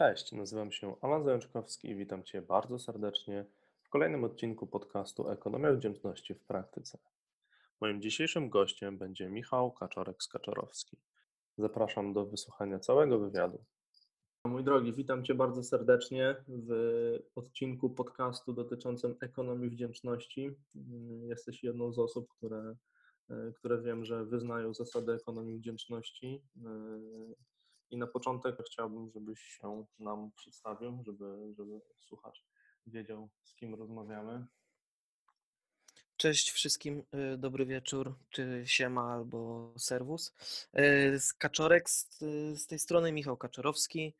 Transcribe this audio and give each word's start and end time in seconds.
Cześć, 0.00 0.32
nazywam 0.32 0.72
się 0.72 0.96
Alan 1.00 1.24
Zajączkowski 1.24 1.88
i 1.88 1.94
witam 1.94 2.22
Cię 2.22 2.42
bardzo 2.42 2.78
serdecznie 2.78 3.44
w 3.82 3.88
kolejnym 3.88 4.24
odcinku 4.24 4.66
podcastu 4.66 5.28
Ekonomia 5.28 5.72
Wdzięczności 5.72 6.34
w 6.34 6.44
praktyce. 6.44 6.98
Moim 7.80 8.02
dzisiejszym 8.02 8.50
gościem 8.50 8.98
będzie 8.98 9.30
Michał 9.30 9.74
Kaczorek-Skaczorowski. 9.80 10.96
Zapraszam 11.58 12.12
do 12.12 12.26
wysłuchania 12.26 12.78
całego 12.78 13.18
wywiadu. 13.18 13.64
Mój 14.44 14.64
drogi, 14.64 14.92
witam 14.92 15.24
Cię 15.24 15.34
bardzo 15.34 15.62
serdecznie 15.62 16.36
w 16.48 16.70
odcinku 17.34 17.90
podcastu 17.90 18.52
dotyczącym 18.52 19.16
ekonomii 19.20 19.70
wdzięczności. 19.70 20.50
Jesteś 21.22 21.62
jedną 21.62 21.92
z 21.92 21.98
osób, 21.98 22.28
które, 22.28 22.76
które 23.54 23.82
wiem, 23.82 24.04
że 24.04 24.24
wyznają 24.24 24.74
zasady 24.74 25.12
ekonomii 25.12 25.58
wdzięczności 25.58 26.42
i 27.90 27.96
na 27.96 28.06
początek 28.06 28.56
chciałbym, 28.66 29.10
żebyś 29.10 29.40
się 29.40 29.86
nam 29.98 30.30
przedstawił, 30.36 31.02
żeby, 31.06 31.54
żeby 31.56 31.80
słuchacz 31.98 32.44
wiedział, 32.86 33.28
z 33.42 33.54
kim 33.54 33.74
rozmawiamy. 33.74 34.46
Cześć 36.16 36.50
wszystkim, 36.50 37.02
y, 37.34 37.38
dobry 37.38 37.66
wieczór, 37.66 38.14
czy 38.30 38.62
siema 38.66 39.12
albo 39.12 39.72
serwus. 39.78 40.34
Y, 40.78 41.18
Kaczorek, 41.38 41.90
z, 41.90 42.18
z 42.54 42.66
tej 42.66 42.78
strony 42.78 43.12
Michał 43.12 43.36
Kaczorowski. 43.36 44.14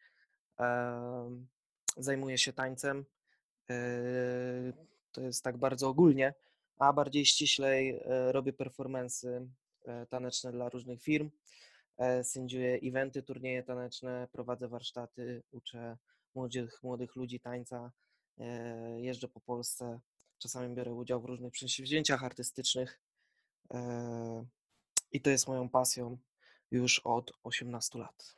Zajmuję 1.97 2.39
się 2.39 2.53
tańcem. 2.53 3.05
Y, 3.71 4.73
to 5.13 5.21
jest 5.21 5.45
tak 5.45 5.57
bardzo 5.57 5.89
ogólnie, 5.89 6.35
a 6.79 6.93
bardziej 6.93 7.27
ściślej 7.27 8.01
robię 8.31 8.53
performance 8.53 9.47
taneczne 10.09 10.53
dla 10.53 10.69
różnych 10.69 11.03
firm. 11.03 11.31
E, 12.01 12.25
sędziuję 12.25 12.79
eventy, 12.83 13.23
turnieje 13.23 13.63
taneczne, 13.63 14.29
prowadzę 14.33 14.69
warsztaty, 14.69 15.43
uczę 15.51 15.97
młodych, 16.35 16.83
młodych 16.83 17.17
ludzi 17.17 17.41
tańca, 17.41 17.93
e, 18.39 19.01
jeżdżę 19.01 19.29
po 19.29 19.41
Polsce, 19.41 20.01
czasami 20.39 20.75
biorę 20.75 20.93
udział 20.93 21.21
w 21.21 21.25
różnych 21.25 21.53
przedsięwzięciach 21.53 22.25
artystycznych 22.25 23.01
e, 23.75 24.45
i 25.13 25.21
to 25.21 25.31
jest 25.31 25.49
moją 25.49 25.69
pasją 25.69 26.19
już 26.71 26.99
od 26.99 27.33
18 27.43 27.99
lat. 27.99 28.37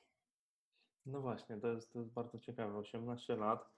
No 1.07 1.21
właśnie, 1.21 1.57
to 1.61 1.69
jest, 1.69 1.93
to 1.93 1.99
jest 1.99 2.11
bardzo 2.11 2.39
ciekawe. 2.39 2.79
18 2.79 3.37
lat. 3.37 3.69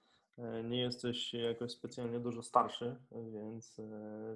Nie 0.64 0.80
jesteś 0.80 1.34
jakoś 1.34 1.72
specjalnie 1.72 2.20
dużo 2.20 2.42
starszy, 2.42 2.96
więc, 3.32 3.80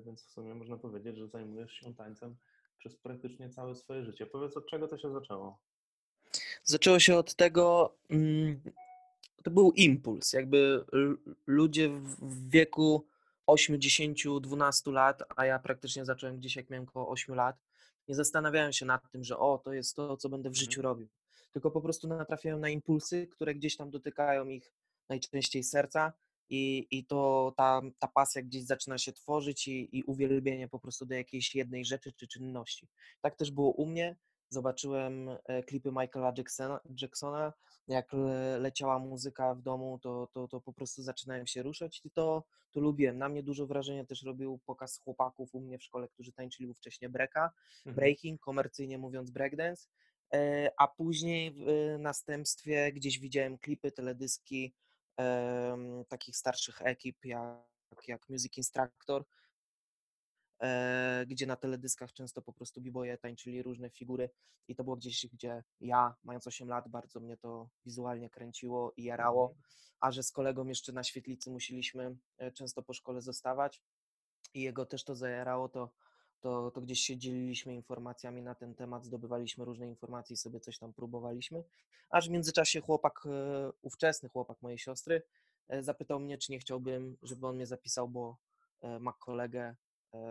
więc 0.06 0.24
w 0.24 0.30
sumie 0.30 0.54
można 0.54 0.76
powiedzieć, 0.76 1.16
że 1.16 1.28
zajmujesz 1.28 1.72
się 1.72 1.94
tańcem 1.94 2.36
przez 2.78 2.96
praktycznie 2.96 3.50
całe 3.50 3.74
swoje 3.74 4.04
życie. 4.04 4.26
Powiedz, 4.26 4.56
od 4.56 4.66
czego 4.66 4.88
to 4.88 4.98
się 4.98 5.12
zaczęło? 5.12 5.58
Zaczęło 6.64 6.98
się 6.98 7.16
od 7.16 7.34
tego, 7.34 7.94
mm, 8.10 8.60
to 9.42 9.50
był 9.50 9.72
impuls. 9.72 10.32
Jakby 10.32 10.84
ludzie 11.46 11.88
w 11.88 12.50
wieku 12.50 13.06
8, 13.46 13.80
10, 13.80 14.26
12 14.40 14.90
lat, 14.90 15.22
a 15.36 15.46
ja 15.46 15.58
praktycznie 15.58 16.04
zacząłem 16.04 16.38
gdzieś 16.38 16.56
jak 16.56 16.70
miałem 16.70 16.88
około 16.88 17.08
8 17.08 17.34
lat, 17.34 17.56
nie 18.08 18.14
zastanawiałem 18.14 18.72
się 18.72 18.86
nad 18.86 19.10
tym, 19.10 19.24
że 19.24 19.38
o, 19.38 19.58
to 19.58 19.72
jest 19.72 19.96
to, 19.96 20.16
co 20.16 20.28
będę 20.28 20.48
w 20.48 20.52
mhm. 20.52 20.60
życiu 20.60 20.82
robił. 20.82 21.08
Tylko 21.52 21.70
po 21.70 21.80
prostu 21.80 22.08
natrafiają 22.08 22.58
na 22.58 22.68
impulsy, 22.68 23.26
które 23.26 23.54
gdzieś 23.54 23.76
tam 23.76 23.90
dotykają 23.90 24.48
ich 24.48 24.72
najczęściej 25.08 25.64
serca 25.64 26.12
i, 26.50 26.86
i 26.90 27.06
to 27.06 27.52
ta, 27.56 27.80
ta 27.98 28.08
pasja 28.08 28.42
gdzieś 28.42 28.62
zaczyna 28.62 28.98
się 28.98 29.12
tworzyć 29.12 29.68
i, 29.68 29.98
i 29.98 30.02
uwielbienie 30.02 30.68
po 30.68 30.78
prostu 30.78 31.06
do 31.06 31.14
jakiejś 31.14 31.54
jednej 31.54 31.84
rzeczy 31.84 32.12
czy 32.12 32.28
czynności. 32.28 32.88
Tak 33.20 33.36
też 33.36 33.50
było 33.50 33.70
u 33.70 33.86
mnie. 33.86 34.16
Zobaczyłem 34.50 35.28
e, 35.44 35.62
klipy 35.62 35.90
Michaela 35.92 36.32
Jacksona, 36.36 36.80
Jacksona 37.02 37.52
jak 37.88 38.12
leciała 38.58 38.98
muzyka 38.98 39.54
w 39.54 39.62
domu, 39.62 39.98
to, 40.02 40.28
to, 40.32 40.48
to 40.48 40.60
po 40.60 40.72
prostu 40.72 41.02
zaczynałem 41.02 41.46
się 41.46 41.62
ruszać 41.62 42.00
i 42.04 42.10
to, 42.10 42.44
to 42.70 42.80
lubiłem. 42.80 43.18
Na 43.18 43.28
mnie 43.28 43.42
dużo 43.42 43.66
wrażenia 43.66 44.04
też 44.04 44.22
robił 44.22 44.60
pokaz 44.66 44.98
chłopaków 44.98 45.54
u 45.54 45.60
mnie 45.60 45.78
w 45.78 45.84
szkole, 45.84 46.08
którzy 46.08 46.32
tańczyli 46.32 46.74
wcześniej 46.74 47.08
breaka, 47.08 47.50
mhm. 47.78 47.96
breaking, 47.96 48.40
komercyjnie 48.40 48.98
mówiąc 48.98 49.30
breakdance, 49.30 49.88
e, 50.34 50.70
a 50.78 50.88
później 50.88 51.52
w 51.52 51.96
następstwie 51.98 52.92
gdzieś 52.92 53.18
widziałem 53.18 53.58
klipy, 53.58 53.92
teledyski 53.92 54.74
takich 56.18 56.36
starszych 56.36 56.82
ekip 56.82 57.24
jak, 57.24 58.08
jak 58.08 58.28
Music 58.28 58.56
Instructor, 58.56 59.24
e, 60.62 61.24
gdzie 61.26 61.46
na 61.46 61.56
teledyskach 61.56 62.12
często 62.12 62.42
po 62.42 62.52
prostu 62.52 62.80
b-boye 62.80 63.18
tańczyli 63.18 63.62
różne 63.62 63.90
figury 63.90 64.30
i 64.68 64.74
to 64.74 64.84
było 64.84 64.96
gdzieś, 64.96 65.26
gdzie 65.26 65.64
ja, 65.80 66.14
mając 66.24 66.46
8 66.46 66.68
lat, 66.68 66.88
bardzo 66.88 67.20
mnie 67.20 67.36
to 67.36 67.68
wizualnie 67.84 68.30
kręciło 68.30 68.92
i 68.96 69.04
jarało, 69.04 69.48
mhm. 69.48 69.62
a 70.00 70.12
że 70.12 70.22
z 70.22 70.32
kolegą 70.32 70.66
jeszcze 70.66 70.92
na 70.92 71.04
świetlicy 71.04 71.50
musieliśmy 71.50 72.16
e, 72.38 72.52
często 72.52 72.82
po 72.82 72.92
szkole 72.92 73.20
zostawać 73.20 73.82
i 74.54 74.62
jego 74.62 74.86
też 74.86 75.04
to 75.04 75.14
zajarało, 75.14 75.68
to 75.68 75.90
to, 76.40 76.70
to 76.70 76.80
gdzieś 76.80 77.00
się 77.00 77.16
dzieliliśmy 77.16 77.74
informacjami 77.74 78.42
na 78.42 78.54
ten 78.54 78.74
temat, 78.74 79.04
zdobywaliśmy 79.04 79.64
różne 79.64 79.88
informacje 79.88 80.34
i 80.34 80.36
sobie 80.36 80.60
coś 80.60 80.78
tam 80.78 80.92
próbowaliśmy. 80.92 81.64
Aż 82.10 82.28
w 82.28 82.30
międzyczasie 82.30 82.80
chłopak, 82.80 83.22
e, 83.26 83.70
ówczesny 83.82 84.28
chłopak 84.28 84.62
mojej 84.62 84.78
siostry, 84.78 85.22
zapytał 85.80 86.20
mnie, 86.20 86.38
czy 86.38 86.52
nie 86.52 86.58
chciałbym, 86.58 87.16
żeby 87.22 87.46
on 87.46 87.56
mnie 87.56 87.66
zapisał, 87.66 88.08
bo 88.08 88.38
e, 88.80 88.98
ma 88.98 89.12
kolegę, 89.12 89.76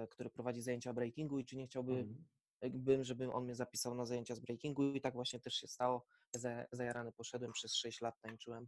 który 0.09 0.29
prowadzi 0.29 0.61
zajęcia 0.61 0.93
breakingu 0.93 1.39
i 1.39 1.45
czy 1.45 1.57
nie 1.57 1.67
chciałbym, 1.67 2.25
mhm. 2.61 3.03
żeby 3.03 3.31
on 3.31 3.43
mnie 3.43 3.55
zapisał 3.55 3.95
na 3.95 4.05
zajęcia 4.05 4.35
z 4.35 4.39
breakingu 4.39 4.93
i 4.93 5.01
tak 5.01 5.13
właśnie 5.13 5.39
też 5.39 5.53
się 5.53 5.67
stało. 5.67 6.05
Zajarany 6.71 7.11
poszedłem, 7.11 7.51
przez 7.51 7.75
6 7.75 8.01
lat 8.01 8.21
tańczyłem 8.21 8.67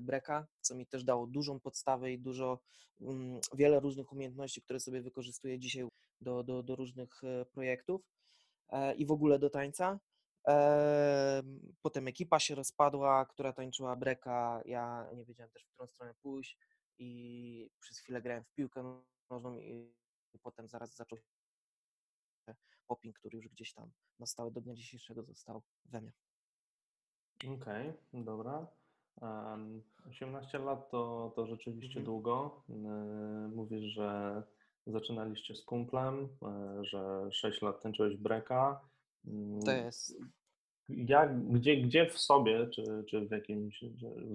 breka, 0.00 0.46
co 0.60 0.74
mi 0.74 0.86
też 0.86 1.04
dało 1.04 1.26
dużą 1.26 1.60
podstawę 1.60 2.12
i 2.12 2.18
dużo, 2.18 2.60
um, 3.00 3.40
wiele 3.54 3.80
różnych 3.80 4.12
umiejętności, 4.12 4.62
które 4.62 4.80
sobie 4.80 5.02
wykorzystuję 5.02 5.58
dzisiaj 5.58 5.88
do, 6.20 6.42
do, 6.42 6.62
do 6.62 6.76
różnych 6.76 7.24
e, 7.24 7.44
projektów 7.44 8.02
e, 8.68 8.94
i 8.94 9.06
w 9.06 9.10
ogóle 9.10 9.38
do 9.38 9.50
tańca. 9.50 10.00
Potem 11.82 12.08
ekipa 12.08 12.38
się 12.38 12.54
rozpadła, 12.54 13.26
która 13.26 13.52
tańczyła 13.52 13.96
breka. 13.96 14.62
Ja 14.64 15.08
nie 15.14 15.24
wiedziałem 15.24 15.50
też, 15.50 15.64
w 15.64 15.68
którą 15.68 15.86
stronę 15.86 16.14
pójść 16.22 16.58
i 16.98 17.70
przez 17.80 17.98
chwilę 17.98 18.22
grałem 18.22 18.44
w 18.44 18.52
piłkę 18.52 19.02
nożną 19.30 19.58
i 19.58 19.94
potem 20.42 20.68
zaraz 20.68 20.94
zaczął 20.94 21.18
się 21.18 21.24
popping, 22.86 23.18
który 23.18 23.36
już 23.36 23.48
gdzieś 23.48 23.72
tam 23.72 23.90
na 24.18 24.26
stałe 24.26 24.50
do 24.50 24.60
dnia 24.60 24.74
dzisiejszego 24.74 25.22
został 25.22 25.62
we 25.84 26.00
mnie. 26.00 26.12
Okej, 27.44 27.88
okay, 27.88 28.24
dobra. 28.24 28.66
18 30.10 30.58
lat 30.58 30.90
to, 30.90 31.32
to 31.36 31.46
rzeczywiście 31.46 31.98
mhm. 31.98 32.04
długo. 32.04 32.64
Mówisz, 33.54 33.94
że 33.94 34.42
zaczynaliście 34.86 35.54
z 35.54 35.64
kumplem, 35.64 36.28
e, 36.42 36.84
że 36.84 37.28
6 37.32 37.62
lat 37.62 37.82
tańczyłeś 37.82 38.16
breka. 38.16 38.89
Mm, 39.26 39.62
to 39.62 39.72
jest. 39.72 40.18
Jak, 40.88 41.48
gdzie, 41.48 41.76
gdzie 41.76 42.10
w 42.10 42.18
sobie, 42.18 42.68
czy, 42.68 43.04
czy 43.10 43.28
w 43.28 43.30
jakimś 43.30 43.84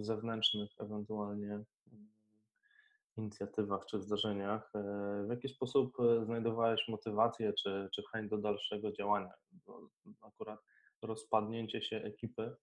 zewnętrznych 0.02 0.70
ewentualnie 0.80 1.52
mm, 1.54 2.10
inicjatywach 3.18 3.86
czy 3.86 4.02
zdarzeniach, 4.02 4.72
e, 4.76 5.24
w 5.28 5.30
jaki 5.30 5.50
sposób 5.50 6.00
e, 6.00 6.26
znajdowałeś 6.26 6.88
motywację 6.88 7.54
czy, 7.54 7.90
czy 7.96 8.04
chęć 8.12 8.30
do 8.30 8.38
dalszego 8.38 8.92
działania? 8.92 9.34
Bo 9.52 9.90
akurat 10.22 10.60
rozpadnięcie 11.02 11.82
się 11.82 11.98
ekipy 11.98 12.56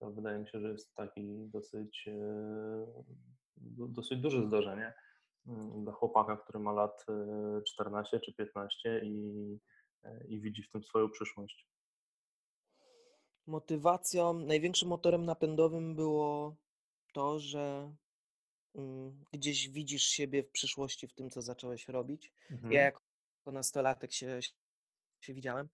to 0.00 0.10
wydaje 0.10 0.38
mi 0.38 0.48
się, 0.48 0.60
że 0.60 0.68
jest 0.68 0.94
taki 0.94 1.48
dosyć, 1.52 2.08
dosyć 3.88 4.20
duże 4.20 4.46
zdarzenie. 4.46 4.94
Mm, 5.46 5.84
dla 5.84 5.92
chłopaka, 5.92 6.36
który 6.36 6.58
ma 6.58 6.72
lat 6.72 7.06
14 7.66 8.16
e, 8.16 8.20
czy 8.20 8.34
15 8.34 9.00
i, 9.04 9.34
e, 9.54 9.58
i 10.28 10.40
widzi 10.40 10.62
w 10.62 10.70
tym 10.70 10.82
swoją 10.82 11.10
przyszłość? 11.10 11.66
Motywacją, 13.46 14.34
największym 14.34 14.88
motorem 14.88 15.24
napędowym 15.24 15.94
było 15.94 16.56
to, 17.12 17.38
że 17.38 17.94
mm, 18.74 19.24
gdzieś 19.32 19.68
widzisz 19.68 20.04
siebie 20.04 20.42
w 20.42 20.50
przyszłości 20.50 21.08
w 21.08 21.14
tym, 21.14 21.30
co 21.30 21.42
zacząłeś 21.42 21.88
robić. 21.88 22.32
Mhm. 22.50 22.72
Ja 22.72 22.82
jako 22.82 23.00
nastolatek 23.46 24.12
się, 24.12 24.40
się 25.20 25.34
widziałem. 25.34 25.68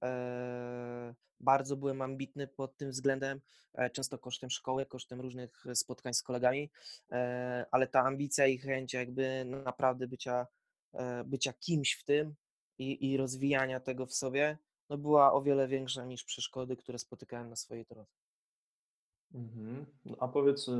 Eee, 0.00 1.14
bardzo 1.40 1.76
byłem 1.76 2.02
ambitny 2.02 2.48
pod 2.48 2.76
tym 2.76 2.90
względem, 2.90 3.40
e, 3.74 3.90
często 3.90 4.18
kosztem 4.18 4.50
szkoły, 4.50 4.86
kosztem 4.86 5.20
różnych 5.20 5.64
spotkań 5.74 6.14
z 6.14 6.22
kolegami, 6.22 6.70
e, 7.12 7.66
ale 7.70 7.86
ta 7.86 8.00
ambicja 8.00 8.46
i 8.46 8.58
chęć 8.58 8.94
jakby 8.94 9.44
naprawdę 9.44 10.06
bycia, 10.06 10.46
e, 10.94 11.24
bycia 11.24 11.52
kimś 11.52 11.94
w 11.94 12.04
tym 12.04 12.34
i, 12.80 13.10
i 13.10 13.16
rozwijania 13.16 13.80
tego 13.80 14.06
w 14.06 14.12
sobie, 14.12 14.58
no 14.88 14.98
była 14.98 15.32
o 15.32 15.42
wiele 15.42 15.68
większa 15.68 16.04
niż 16.04 16.24
przeszkody, 16.24 16.76
które 16.76 16.98
spotykałem 16.98 17.50
na 17.50 17.56
swojej 17.56 17.84
drodze. 17.84 18.16
Mhm. 19.34 19.86
A 20.20 20.28
powiedz, 20.28 20.70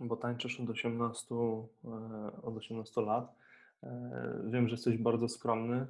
bo 0.00 0.16
tańczysz 0.16 0.60
od 0.60 0.70
18, 0.70 1.34
od 2.42 2.56
18 2.56 3.00
lat, 3.00 3.42
Wiem, 4.44 4.68
że 4.68 4.74
jesteś 4.74 4.98
bardzo 4.98 5.28
skromny, 5.28 5.86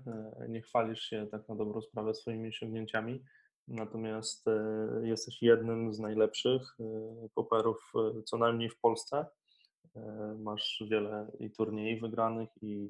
nie 0.49 0.63
chwalisz 0.63 1.01
się 1.01 1.27
tak 1.31 1.49
na 1.49 1.55
dobrą 1.55 1.83
sprawę 1.83 2.15
swoimi 2.15 2.49
osiągnięciami. 2.49 3.25
natomiast 3.69 4.49
e, 4.49 4.61
jesteś 5.03 5.43
jednym 5.43 5.95
z 5.95 5.99
najlepszych 5.99 6.63
e, 6.81 7.29
poperów 7.35 7.93
e, 7.95 8.23
co 8.23 8.39
najmniej 8.39 8.71
w 8.71 8.81
Polsce. 8.81 9.27
Masz 10.39 10.85
wiele 10.91 11.31
i 11.39 11.51
turniejów 11.51 12.01
wygranych 12.01 12.49
i 12.63 12.89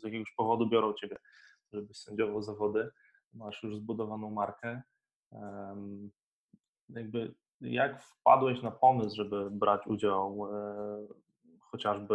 z 0.00 0.04
jakiegoś 0.04 0.32
powodu 0.36 0.68
biorą 0.68 0.92
Ciebie, 0.92 1.16
żebyś 1.72 1.96
sędziował 1.96 2.42
zawody. 2.42 2.90
Masz 3.34 3.62
już 3.62 3.76
zbudowaną 3.76 4.30
markę. 4.30 4.82
Jakby 6.88 7.34
jak 7.60 8.02
wpadłeś 8.02 8.62
na 8.62 8.70
pomysł, 8.70 9.16
żeby 9.16 9.50
brać 9.50 9.86
udział 9.86 10.48
chociażby 11.60 12.14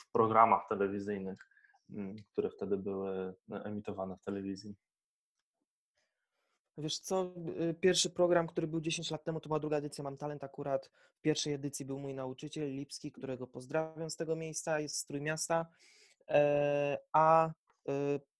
w 0.00 0.12
programach 0.12 0.68
telewizyjnych, 0.68 1.50
mm, 1.90 2.16
które 2.32 2.50
wtedy 2.50 2.76
były 2.76 3.34
emitowane 3.64 4.16
w 4.16 4.24
telewizji? 4.24 4.74
Wiesz 6.78 6.98
co, 6.98 7.32
y, 7.70 7.74
pierwszy 7.74 8.10
program, 8.10 8.46
który 8.46 8.66
był 8.66 8.80
10 8.80 9.10
lat 9.10 9.24
temu, 9.24 9.40
to 9.40 9.48
była 9.48 9.60
druga 9.60 9.76
edycja 9.76 10.04
Mam 10.04 10.16
Talent. 10.16 10.44
Akurat 10.44 10.90
w 11.16 11.20
pierwszej 11.20 11.52
edycji 11.52 11.84
był 11.84 11.98
mój 11.98 12.14
nauczyciel 12.14 12.70
Lipski, 12.70 13.12
którego 13.12 13.46
pozdrawiam 13.46 14.10
z 14.10 14.16
tego 14.16 14.36
miejsca, 14.36 14.80
jest 14.80 14.96
z 14.96 15.06
Trójmiasta, 15.06 15.60
e, 15.60 15.66
a 17.12 17.48
y, 17.48 17.92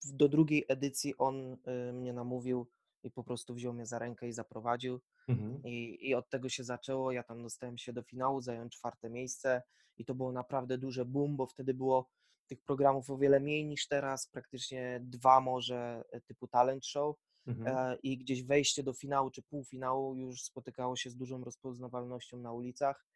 do 0.04 0.28
drugiej 0.28 0.64
edycji 0.68 1.18
on 1.18 1.52
y, 1.52 1.92
mnie 1.92 2.12
namówił 2.12 2.66
i 3.02 3.10
po 3.10 3.24
prostu 3.24 3.54
wziął 3.54 3.72
mnie 3.72 3.86
za 3.86 3.98
rękę 3.98 4.28
i 4.28 4.32
zaprowadził. 4.32 5.00
Mhm. 5.28 5.62
I, 5.64 6.08
I 6.08 6.14
od 6.14 6.30
tego 6.30 6.48
się 6.48 6.64
zaczęło. 6.64 7.12
Ja 7.12 7.22
tam 7.22 7.42
dostałem 7.42 7.78
się 7.78 7.92
do 7.92 8.02
finału, 8.02 8.40
zająłem 8.40 8.70
czwarte 8.70 9.10
miejsce 9.10 9.62
i 9.98 10.04
to 10.04 10.14
było 10.14 10.32
naprawdę 10.32 10.78
duże 10.78 11.04
boom, 11.04 11.36
bo 11.36 11.46
wtedy 11.46 11.74
było 11.74 12.10
tych 12.46 12.62
programów 12.62 13.10
o 13.10 13.18
wiele 13.18 13.40
mniej 13.40 13.64
niż 13.66 13.88
teraz, 13.88 14.26
praktycznie 14.26 15.00
dwa 15.02 15.40
może 15.40 16.04
e, 16.10 16.20
typu 16.20 16.48
talent 16.48 16.86
show 16.86 17.16
mhm. 17.46 17.76
E, 17.76 17.96
i 18.02 18.18
gdzieś 18.18 18.42
wejście 18.42 18.82
do 18.82 18.92
finału 18.92 19.30
czy 19.30 19.42
półfinału 19.42 20.16
już 20.16 20.42
spotykało 20.42 20.96
się 20.96 21.10
z 21.10 21.16
dużą 21.16 21.44
rozpoznawalnością 21.44 22.38
na 22.38 22.52
ulicach, 22.52 23.06
e, 23.06 23.15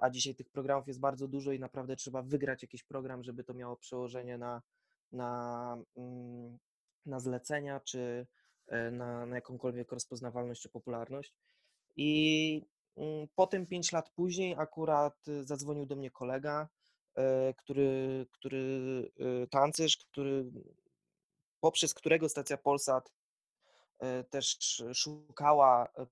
a 0.00 0.10
dzisiaj 0.10 0.34
tych 0.34 0.50
programów 0.50 0.88
jest 0.88 1.00
bardzo 1.00 1.28
dużo 1.28 1.52
i 1.52 1.58
naprawdę 1.58 1.96
trzeba 1.96 2.22
wygrać 2.22 2.62
jakiś 2.62 2.82
program, 2.82 3.24
żeby 3.24 3.44
to 3.44 3.54
miało 3.54 3.76
przełożenie 3.76 4.38
na, 4.38 4.62
na, 5.12 5.78
mm, 5.96 6.58
na 7.06 7.20
zlecenia 7.20 7.80
czy 7.80 8.26
na, 8.92 9.26
na 9.26 9.36
jakąkolwiek 9.36 9.92
rozpoznawalność 9.92 10.62
czy 10.62 10.68
popularność. 10.68 11.34
I 11.96 12.62
mm, 12.96 13.28
potem 13.34 13.66
5 13.66 13.92
lat 13.92 14.10
później 14.10 14.54
akurat 14.58 15.14
zadzwonił 15.42 15.86
do 15.86 15.96
mnie 15.96 16.10
kolega, 16.10 16.68
e, 17.14 17.54
który, 17.54 18.26
który 18.32 19.10
tancerz, 19.50 19.96
który, 19.96 20.44
poprzez 21.60 21.94
którego 21.94 22.28
stacja 22.28 22.56
Polsat 22.56 23.12
e, 23.98 24.24
też 24.24 24.58
szukała 24.94 25.88
e, 25.98 26.06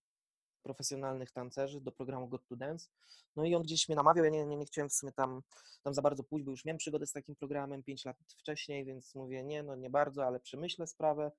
profesjonalnych 0.64 1.30
tancerzy 1.30 1.80
do 1.80 1.92
programu 1.92 2.28
Got 2.28 2.46
to 2.46 2.56
Dance. 2.56 2.88
No 3.36 3.44
i 3.44 3.54
on 3.54 3.62
gdzieś 3.62 3.88
mnie 3.88 3.96
namawiał, 3.96 4.24
ja 4.24 4.30
nie, 4.30 4.46
nie, 4.46 4.56
nie 4.56 4.66
chciałem 4.66 4.88
w 4.88 4.94
sumie 4.94 5.12
tam, 5.12 5.42
tam 5.82 5.94
za 5.94 6.02
bardzo 6.02 6.24
pójść, 6.24 6.44
bo 6.44 6.50
już 6.50 6.64
miałem 6.64 6.78
przygodę 6.78 7.06
z 7.06 7.12
takim 7.12 7.36
programem 7.36 7.82
5 7.82 8.04
lat 8.04 8.16
wcześniej, 8.38 8.84
więc 8.84 9.14
mówię, 9.14 9.44
nie, 9.44 9.62
no 9.62 9.76
nie 9.76 9.90
bardzo, 9.90 10.26
ale 10.26 10.40
przemyślę 10.40 10.86
sprawę. 10.86 11.30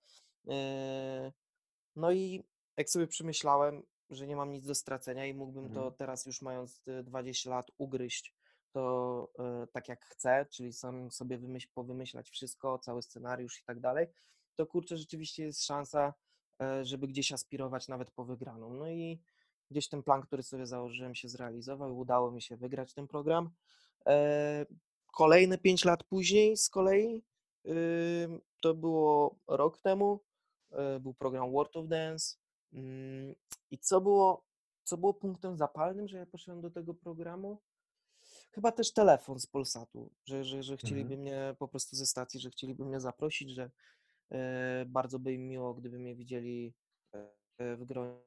No 1.96 2.12
i 2.12 2.44
jak 2.78 2.90
sobie 2.90 3.08
przemyślałem, 3.08 3.84
że 4.10 4.28
nie 4.28 4.36
mam 4.36 4.52
nic 4.52 4.66
do 4.66 4.76
stracenia 4.76 5.26
i 5.26 5.34
mógłbym 5.34 5.70
to 5.70 5.80
mhm. 5.80 5.94
teraz 5.94 6.26
już 6.26 6.42
mając 6.42 6.82
20 7.04 7.50
lat 7.50 7.72
ugryźć 7.78 8.36
to 8.72 9.28
e, 9.40 9.68
tak 9.68 9.88
jak 9.90 10.06
chcę, 10.06 10.46
czyli 10.52 10.74
sam 10.74 11.12
sobie 11.12 11.38
wymyśl, 11.38 11.68
powymyślać 11.74 12.30
wszystko, 12.30 12.80
cały 12.80 13.02
scenariusz 13.02 13.62
i 13.62 13.64
tak 13.64 13.80
dalej, 13.80 14.08
to 14.56 14.66
kurczę, 14.66 14.98
rzeczywiście 14.98 15.44
jest 15.44 15.66
szansa, 15.66 16.14
żeby 16.82 17.08
gdzieś 17.08 17.32
aspirować 17.32 17.88
nawet 17.88 18.12
po 18.12 18.26
wygraną. 18.26 18.74
No 18.74 18.90
i 18.90 19.22
gdzieś 19.72 19.90
ten 19.90 20.04
plan, 20.04 20.22
który 20.22 20.44
sobie 20.44 20.68
założyłem 20.68 21.16
się 21.16 21.30
zrealizował 21.30 21.90
i 21.90 21.94
udało 21.94 22.32
mi 22.32 22.42
się 22.42 22.58
wygrać 22.58 22.94
ten 22.94 23.08
program. 23.08 23.50
E, 24.06 24.66
kolejne 25.14 25.58
5 25.58 25.86
lat 25.86 26.04
później 26.04 26.58
z 26.58 26.70
kolei, 26.70 27.24
to 28.62 28.74
było 28.74 29.36
rok 29.48 29.78
temu, 29.78 30.20
był 31.00 31.14
program 31.14 31.52
World 31.52 31.76
of 31.76 31.88
Dance, 31.88 32.36
Mm, 32.76 33.36
I 33.72 33.78
co 33.78 34.02
było, 34.02 34.46
co 34.84 34.98
było 34.98 35.14
punktem 35.14 35.58
zapalnym, 35.58 36.08
że 36.08 36.18
ja 36.18 36.26
poszedłem 36.26 36.62
do 36.62 36.72
tego 36.72 36.94
programu? 36.94 37.62
Chyba 38.52 38.72
też 38.72 38.94
telefon 38.94 39.40
z 39.40 39.48
Polsatu, 39.48 40.12
że, 40.26 40.44
że, 40.44 40.64
że 40.64 40.78
chcieliby 40.78 41.14
mhm. 41.14 41.20
mnie 41.22 41.56
po 41.60 41.68
prostu 41.68 41.96
ze 41.96 42.06
stacji, 42.06 42.40
że 42.40 42.50
chcieliby 42.50 42.86
mnie 42.86 43.00
zaprosić, 43.00 43.50
że 43.50 43.64
e, 43.64 43.72
bardzo 44.86 45.20
by 45.20 45.34
im 45.34 45.48
miło, 45.48 45.74
gdyby 45.74 46.00
mnie 46.00 46.16
widzieli 46.16 46.74
e, 47.58 47.76
w 47.76 47.86
gronie, 47.86 48.20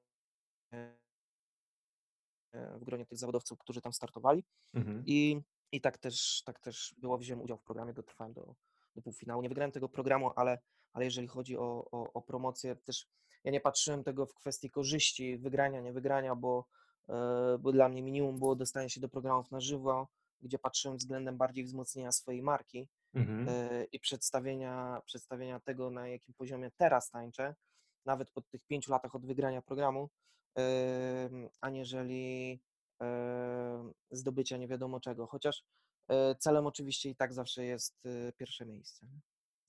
e, 2.53 2.79
w 2.79 2.85
gronie 2.85 3.07
tych 3.07 3.19
zawodowców, 3.19 3.59
którzy 3.59 3.81
tam 3.81 3.93
startowali. 3.93 4.45
Mhm. 4.75 5.03
I, 5.07 5.41
I 5.73 5.81
tak 5.81 5.99
też, 5.99 6.43
tak 6.45 6.61
też 6.61 6.95
było, 6.99 7.19
wziąłem 7.19 7.45
udział 7.45 7.59
w 7.59 7.63
programie, 7.63 7.93
dotrwałem 7.93 8.33
do, 8.33 8.55
do 8.95 9.03
półfinału. 9.03 9.43
Nie 9.43 9.49
wygrałem 9.49 9.73
tego 9.73 9.89
programu, 9.89 10.31
ale, 10.37 10.59
ale 10.93 11.05
jeżeli 11.05 11.29
chodzi 11.29 11.57
o, 11.57 11.89
o, 11.91 12.13
o 12.13 12.23
promocję, 12.23 12.77
też 12.77 13.07
ja 13.45 13.53
nie 13.53 13.61
patrzyłem 13.61 14.05
tego 14.05 14.27
w 14.27 14.35
kwestii 14.35 14.71
korzyści, 14.71 15.39
wygrania, 15.39 15.81
nie 15.81 15.93
wygrania, 15.93 16.35
bo, 16.35 16.67
e, 17.09 17.59
bo 17.61 17.73
dla 17.73 17.89
mnie 17.89 18.03
minimum 18.03 18.39
było 18.39 18.57
dostanie 18.57 18.91
się 18.91 19.01
do 19.01 19.09
programów 19.09 19.51
na 19.51 19.61
żywo, 19.61 20.09
gdzie 20.41 20.59
patrzyłem 20.59 20.97
względem 20.97 21.37
bardziej 21.37 21.65
wzmocnienia 21.65 22.13
swojej 22.13 22.43
marki 22.43 22.89
mhm. 23.15 23.49
E, 23.49 23.85
i 23.85 24.01
przedstawienia, 24.01 25.03
przedstawienia 25.05 25.61
tego, 25.61 25.91
na 25.91 26.09
jakim 26.09 26.35
poziomie 26.35 26.71
teraz 26.77 27.11
tańczę, 27.11 27.55
nawet 28.07 28.31
po 28.31 28.43
tych 28.43 28.65
pięciu 28.67 28.91
latach 28.93 29.15
od 29.15 29.27
wygrania 29.27 29.63
programu, 29.63 30.11
aniżeli 31.61 32.61
zdobycia 34.11 34.57
nie 34.57 34.69
wiadomo 34.69 35.01
czego. 35.01 35.27
Chociaż 35.27 35.65
e, 36.09 36.35
celem 36.35 36.67
oczywiście 36.67 37.11
i 37.11 37.17
tak 37.17 37.33
zawsze 37.33 37.65
jest 37.65 38.03
pierwsze 38.37 38.67
miejsce. 38.67 39.07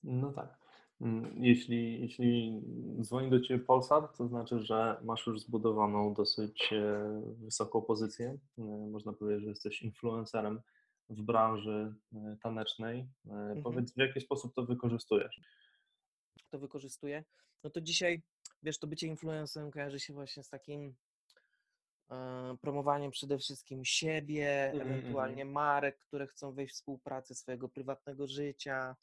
No 0.02 0.32
tak. 0.32 0.58
Mm, 1.00 1.44
jeśli, 1.44 2.00
jeśli 2.00 2.62
dzwoni 3.00 3.30
do 3.30 3.40
Ciebie 3.40 3.64
Polsat, 3.64 4.16
to 4.16 4.28
znaczy, 4.28 4.58
że 4.58 4.96
masz 5.04 5.26
już 5.26 5.40
zbudowaną 5.40 6.14
dosyć 6.14 6.72
e, 6.72 7.22
wysoką 7.38 7.82
pozycję. 7.82 8.38
E, 8.58 8.62
można 8.90 9.12
powiedzieć, 9.12 9.44
że 9.44 9.50
jesteś 9.50 9.82
influencerem 9.82 10.60
w 11.10 11.22
branży 11.22 11.94
e, 12.14 12.36
tanecznej. 12.42 13.08
Mhm. 13.26 13.62
Powiedz, 13.62 13.94
w 13.94 13.98
jaki 13.98 14.20
sposób 14.20 14.54
to 14.54 14.64
wykorzystujesz? 14.64 15.40
To 16.50 16.58
wykorzystuję? 16.58 17.24
No 17.64 17.70
to 17.70 17.80
dzisiaj, 17.80 18.22
wiesz, 18.62 18.78
to 18.78 18.86
bycie 18.86 19.06
influencerem 19.06 19.70
kojarzy 19.70 20.00
się 20.00 20.14
właśnie 20.14 20.42
z 20.42 20.48
takim 20.48 20.94
promowaniem 22.60 23.10
przede 23.10 23.38
wszystkim 23.38 23.84
siebie, 23.84 24.70
mm 24.70 24.78
-hmm. 24.78 24.90
ewentualnie 24.90 25.44
marek, 25.44 25.98
które 25.98 26.26
chcą 26.26 26.52
wejść 26.52 26.74
w 26.74 26.76
współpracę, 26.76 27.34
swojego 27.34 27.68
prywatnego 27.68 28.26
życia. 28.26 28.96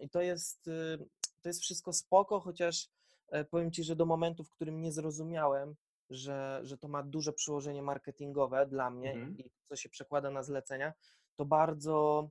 I 0.00 0.08
to 0.08 0.20
jest, 0.20 0.68
y, 0.68 0.98
to 1.42 1.48
jest 1.48 1.60
wszystko 1.60 1.92
spoko, 1.92 2.40
chociaż 2.40 2.88
e, 3.28 3.44
powiem 3.44 3.70
Ci, 3.70 3.84
że 3.84 3.96
do 3.96 4.06
momentu, 4.06 4.44
w 4.44 4.50
którym 4.50 4.80
nie 4.80 4.92
zrozumiałem, 4.92 5.74
że, 6.10 6.60
że 6.62 6.78
to 6.78 6.88
ma 6.88 7.02
duże 7.02 7.32
przełożenie 7.32 7.82
marketingowe 7.82 8.66
dla 8.66 8.90
mnie 8.90 9.12
mhm. 9.12 9.38
i 9.38 9.50
co 9.68 9.76
się 9.76 9.88
przekłada 9.88 10.30
na 10.30 10.42
zlecenia, 10.42 10.92
to 11.36 11.44
bardzo 11.44 12.28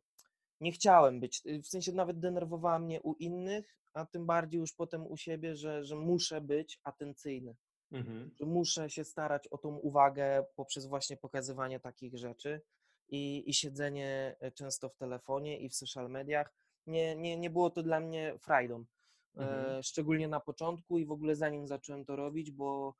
nie 0.61 0.71
chciałem 0.71 1.19
być. 1.19 1.41
Y, 1.45 1.61
w 1.61 1.67
sensie 1.67 1.91
nawet 1.91 2.19
denerwowała 2.19 2.79
mnie 2.79 3.01
u 3.01 3.13
innych, 3.13 3.77
a 3.93 4.05
tym 4.05 4.25
bardziej 4.25 4.59
już 4.59 4.73
potem 4.73 5.07
u 5.07 5.17
siebie, 5.17 5.55
że, 5.55 5.83
że 5.83 5.95
muszę 5.95 6.41
być 6.41 6.79
atencyjny. 6.83 7.55
Mhm. 7.91 8.31
Że 8.39 8.45
muszę 8.45 8.89
się 8.89 9.03
starać 9.03 9.47
o 9.47 9.57
tą 9.57 9.75
uwagę 9.75 10.45
poprzez 10.55 10.85
właśnie 10.85 11.17
pokazywanie 11.17 11.79
takich 11.79 12.17
rzeczy 12.17 12.61
i, 13.09 13.49
i 13.49 13.53
siedzenie 13.53 14.35
e, 14.39 14.51
często 14.51 14.89
w 14.89 14.95
telefonie 14.95 15.59
i 15.59 15.69
w 15.69 15.75
social 15.75 16.09
mediach. 16.09 16.53
Nie, 16.87 17.15
nie, 17.15 17.37
nie 17.37 17.49
było 17.49 17.69
to 17.69 17.83
dla 17.83 17.99
mnie 17.99 18.33
frajdą. 18.39 18.85
Mhm. 19.35 19.79
E, 19.79 19.83
szczególnie 19.83 20.27
na 20.27 20.39
początku 20.39 20.99
i 20.99 21.05
w 21.05 21.11
ogóle 21.11 21.35
zanim 21.35 21.67
zacząłem 21.67 22.05
to 22.05 22.15
robić, 22.15 22.51
bo 22.51 22.95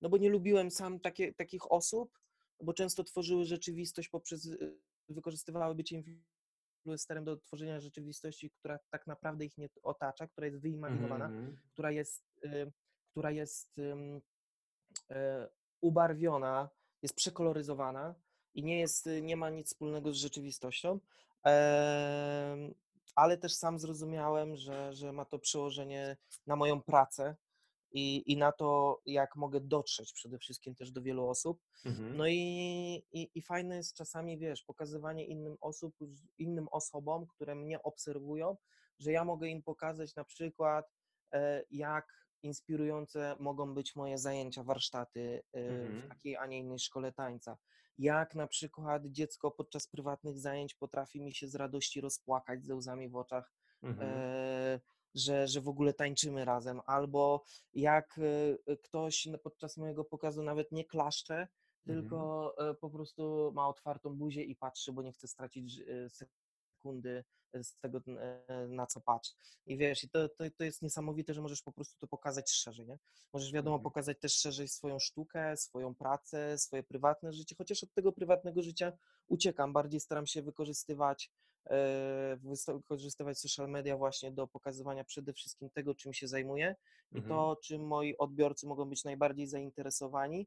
no 0.00 0.08
bo 0.08 0.16
nie 0.16 0.30
lubiłem 0.30 0.70
sam 0.70 1.00
takie, 1.00 1.34
takich 1.34 1.72
osób, 1.72 2.18
bo 2.62 2.74
często 2.74 3.04
tworzyły 3.04 3.44
rzeczywistość 3.44 4.08
poprzez, 4.08 4.46
y, 4.46 4.78
wykorzystywały 5.08 5.74
bycie 5.74 6.02
influencerem 6.78 7.24
do 7.24 7.36
tworzenia 7.36 7.80
rzeczywistości, 7.80 8.50
która 8.50 8.78
tak 8.90 9.06
naprawdę 9.06 9.44
ich 9.44 9.58
nie 9.58 9.68
otacza, 9.82 10.26
która 10.26 10.46
jest 10.46 10.60
wyimaginowana, 10.60 11.26
mm. 11.26 11.56
która 11.72 11.90
jest, 11.90 12.24
y, 12.44 12.72
która 13.10 13.30
jest 13.30 13.78
y, 13.78 14.22
ubarwiona, 15.80 16.68
jest 17.02 17.14
przekoloryzowana 17.14 18.14
i 18.54 18.64
nie, 18.64 18.80
jest, 18.80 19.08
nie 19.22 19.36
ma 19.36 19.50
nic 19.50 19.66
wspólnego 19.66 20.12
z 20.12 20.16
rzeczywistością 20.16 21.00
ale 23.14 23.38
też 23.38 23.54
sam 23.54 23.78
zrozumiałem, 23.78 24.56
że, 24.56 24.92
że 24.92 25.12
ma 25.12 25.24
to 25.24 25.38
przełożenie 25.38 26.16
na 26.46 26.56
moją 26.56 26.82
pracę 26.82 27.36
i, 27.92 28.32
i 28.32 28.36
na 28.36 28.52
to, 28.52 29.00
jak 29.06 29.36
mogę 29.36 29.60
dotrzeć 29.60 30.12
przede 30.12 30.38
wszystkim 30.38 30.74
też 30.74 30.90
do 30.92 31.02
wielu 31.02 31.28
osób. 31.28 31.62
Mhm. 31.84 32.16
No 32.16 32.26
i, 32.28 32.36
i, 33.12 33.30
i 33.34 33.42
fajne 33.42 33.76
jest 33.76 33.94
czasami, 33.96 34.38
wiesz, 34.38 34.62
pokazywanie 34.62 35.24
innym 35.26 35.56
osób, 35.60 35.96
innym 36.38 36.68
osobom, 36.68 37.26
które 37.26 37.54
mnie 37.54 37.82
obserwują, 37.82 38.56
że 38.98 39.12
ja 39.12 39.24
mogę 39.24 39.48
im 39.48 39.62
pokazać 39.62 40.14
na 40.14 40.24
przykład, 40.24 40.92
e, 41.32 41.64
jak 41.70 42.20
inspirujące 42.42 43.36
mogą 43.40 43.74
być 43.74 43.96
moje 43.96 44.18
zajęcia, 44.18 44.62
warsztaty 44.64 45.42
w 45.52 45.56
Mhm. 45.56 46.08
takiej, 46.08 46.36
a 46.36 46.46
nie 46.46 46.58
innej 46.58 46.78
szkole 46.78 47.12
tańca. 47.12 47.58
Jak 47.98 48.34
na 48.34 48.46
przykład 48.46 49.06
dziecko 49.06 49.50
podczas 49.50 49.86
prywatnych 49.88 50.38
zajęć 50.38 50.74
potrafi 50.74 51.20
mi 51.20 51.34
się 51.34 51.48
z 51.48 51.54
radości 51.54 52.00
rozpłakać 52.00 52.64
ze 52.64 52.74
łzami 52.74 53.08
w 53.08 53.16
oczach, 53.16 53.52
Mhm. 53.82 54.10
e, 54.12 54.80
że, 55.14 55.48
że 55.48 55.60
w 55.60 55.68
ogóle 55.68 55.94
tańczymy 55.94 56.44
razem, 56.44 56.80
albo 56.86 57.44
jak 57.74 58.18
e, 58.66 58.76
ktoś 58.76 59.28
podczas 59.42 59.76
mojego 59.76 60.04
pokazu 60.04 60.42
nawet 60.42 60.72
nie 60.72 60.84
klaszcze, 60.84 61.48
Mhm. 61.86 62.00
tylko 62.00 62.54
e, 62.70 62.74
po 62.74 62.90
prostu 62.90 63.52
ma 63.54 63.68
otwartą 63.68 64.16
buzię 64.16 64.42
i 64.44 64.56
patrzy, 64.56 64.92
bo 64.92 65.02
nie 65.02 65.12
chce 65.12 65.28
stracić 65.28 65.80
e, 65.80 66.08
sekundy 66.10 67.24
z 67.62 67.76
tego, 67.80 68.00
na 68.68 68.86
co 68.86 69.00
patrzy. 69.00 69.34
I 69.66 69.76
wiesz, 69.76 70.04
i 70.04 70.10
to, 70.10 70.28
to, 70.28 70.44
to 70.56 70.64
jest 70.64 70.82
niesamowite, 70.82 71.34
że 71.34 71.42
możesz 71.42 71.62
po 71.62 71.72
prostu 71.72 71.98
to 71.98 72.06
pokazać 72.06 72.50
szerzej, 72.50 72.86
nie? 72.86 72.98
Możesz, 73.32 73.52
wiadomo, 73.52 73.76
Mhm. 73.76 73.82
pokazać 73.82 74.18
też 74.20 74.34
szerzej 74.34 74.68
swoją 74.68 74.98
sztukę, 74.98 75.56
swoją 75.56 75.94
pracę, 75.94 76.58
swoje 76.58 76.82
prywatne 76.82 77.32
życie, 77.32 77.54
chociaż 77.58 77.82
od 77.84 77.92
tego 77.94 78.12
prywatnego 78.12 78.62
życia 78.62 78.92
uciekam, 79.28 79.72
bardziej 79.72 80.00
staram 80.00 80.26
się 80.26 80.42
wykorzystywać 80.42 81.30
wykorzystywać 82.38 83.38
social 83.38 83.68
media 83.68 83.96
właśnie 83.96 84.32
do 84.32 84.46
pokazywania 84.46 85.04
przede 85.04 85.32
wszystkim 85.32 85.70
tego, 85.70 85.94
czym 85.94 86.12
się 86.12 86.28
zajmuję 86.28 86.74
i 87.12 87.16
Mhm. 87.18 87.28
to, 87.28 87.56
czym 87.62 87.86
moi 87.86 88.16
odbiorcy 88.18 88.66
mogą 88.66 88.84
być 88.84 89.04
najbardziej 89.04 89.46
zainteresowani. 89.46 90.46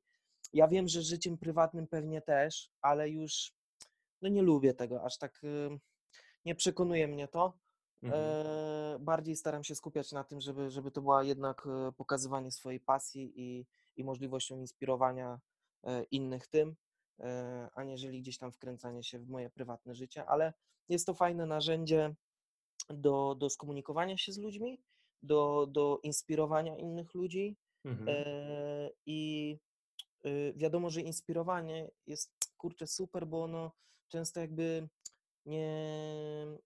Ja 0.53 0.67
wiem, 0.67 0.87
że 0.87 1.01
życiem 1.01 1.37
prywatnym 1.37 1.87
pewnie 1.87 2.21
też, 2.21 2.69
ale 2.81 3.09
już 3.09 3.53
no 4.21 4.29
nie 4.29 4.41
lubię 4.41 4.73
tego, 4.73 5.03
aż 5.03 5.17
tak 5.17 5.43
y, 5.43 5.79
nie 6.45 6.55
przekonuje 6.55 7.07
mnie 7.07 7.27
to. 7.27 7.53
Mhm. 8.03 8.23
E, 8.23 8.99
bardziej 8.99 9.35
staram 9.35 9.63
się 9.63 9.75
skupiać 9.75 10.11
na 10.11 10.23
tym, 10.23 10.41
żeby, 10.41 10.69
żeby 10.69 10.91
to 10.91 11.01
była 11.01 11.23
jednak 11.23 11.67
e, 11.67 11.91
pokazywanie 11.91 12.51
swojej 12.51 12.79
pasji 12.79 13.33
i, 13.35 13.65
i 13.95 14.03
możliwością 14.03 14.57
inspirowania 14.59 15.39
e, 15.83 16.03
innych 16.03 16.47
tym, 16.47 16.69
e, 16.69 16.75
aniżeli 17.75 18.21
gdzieś 18.21 18.37
tam 18.37 18.51
wkręcanie 18.51 19.03
się 19.03 19.19
w 19.19 19.29
moje 19.29 19.49
prywatne 19.49 19.95
życie, 19.95 20.25
ale 20.25 20.53
jest 20.89 21.05
to 21.05 21.13
fajne 21.13 21.45
narzędzie 21.45 22.15
do, 22.89 23.35
do 23.35 23.49
skomunikowania 23.49 24.17
się 24.17 24.31
z 24.31 24.37
ludźmi, 24.37 24.81
do, 25.23 25.67
do 25.67 25.99
inspirowania 26.03 26.77
innych 26.77 27.13
ludzi 27.13 27.57
Mhm. 27.85 28.09
e, 28.09 28.89
i 29.05 29.57
y, 30.25 30.53
wiadomo, 30.55 30.89
że 30.89 31.01
inspirowanie 31.01 31.91
jest 32.07 32.31
kurczę 32.57 32.87
super, 32.87 33.27
bo 33.27 33.43
ono 33.43 33.71
często 34.07 34.39
jakby 34.39 34.89
nie 35.45 35.85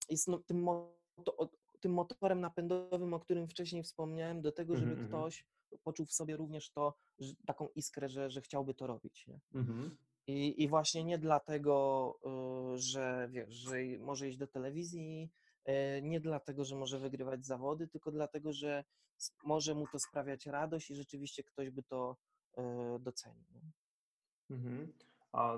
jest 0.09 0.27
no, 0.27 0.39
tym, 0.39 0.63
moto, 0.63 1.49
tym 1.79 1.93
motorem 1.93 2.41
napędowym, 2.41 3.13
o 3.13 3.19
którym 3.19 3.47
wcześniej 3.47 3.83
wspomniałem, 3.83 4.41
do 4.41 4.51
tego, 4.51 4.75
żeby 4.75 4.91
Mhm, 4.91 5.05
mhm. 5.05 5.23
ktoś 5.23 5.45
poczuł 5.83 6.05
w 6.05 6.13
sobie 6.13 6.35
również 6.35 6.71
to, 6.71 6.93
taką 7.45 7.67
iskrę, 7.75 8.09
że, 8.09 8.29
że 8.29 8.41
chciałby 8.41 8.73
to 8.73 8.87
robić. 8.87 9.27
Nie? 9.27 9.39
Mhm. 9.53 9.97
I, 10.27 10.63
I 10.63 10.67
właśnie 10.67 11.03
nie 11.03 11.17
dlatego, 11.17 12.15
y, 12.75 12.77
że 12.77 13.27
wiesz, 13.31 13.53
że 13.53 13.77
może 13.99 14.27
iść 14.27 14.37
do 14.37 14.47
telewizji, 14.47 15.31
y, 15.69 15.71
nie 16.01 16.19
dlatego, 16.19 16.65
że 16.65 16.75
może 16.75 16.99
wygrywać 16.99 17.45
zawody, 17.45 17.87
tylko 17.87 18.11
dlatego, 18.11 18.53
że 18.53 18.83
może 19.43 19.75
mu 19.75 19.87
to 19.87 19.99
sprawiać 19.99 20.45
radość 20.45 20.91
i 20.91 20.95
rzeczywiście 20.95 21.43
ktoś 21.43 21.69
by 21.69 21.83
to 21.83 22.17
y, 22.57 22.61
docenił. 22.99 23.61
Mhm. 24.49 24.93
A 25.37 25.57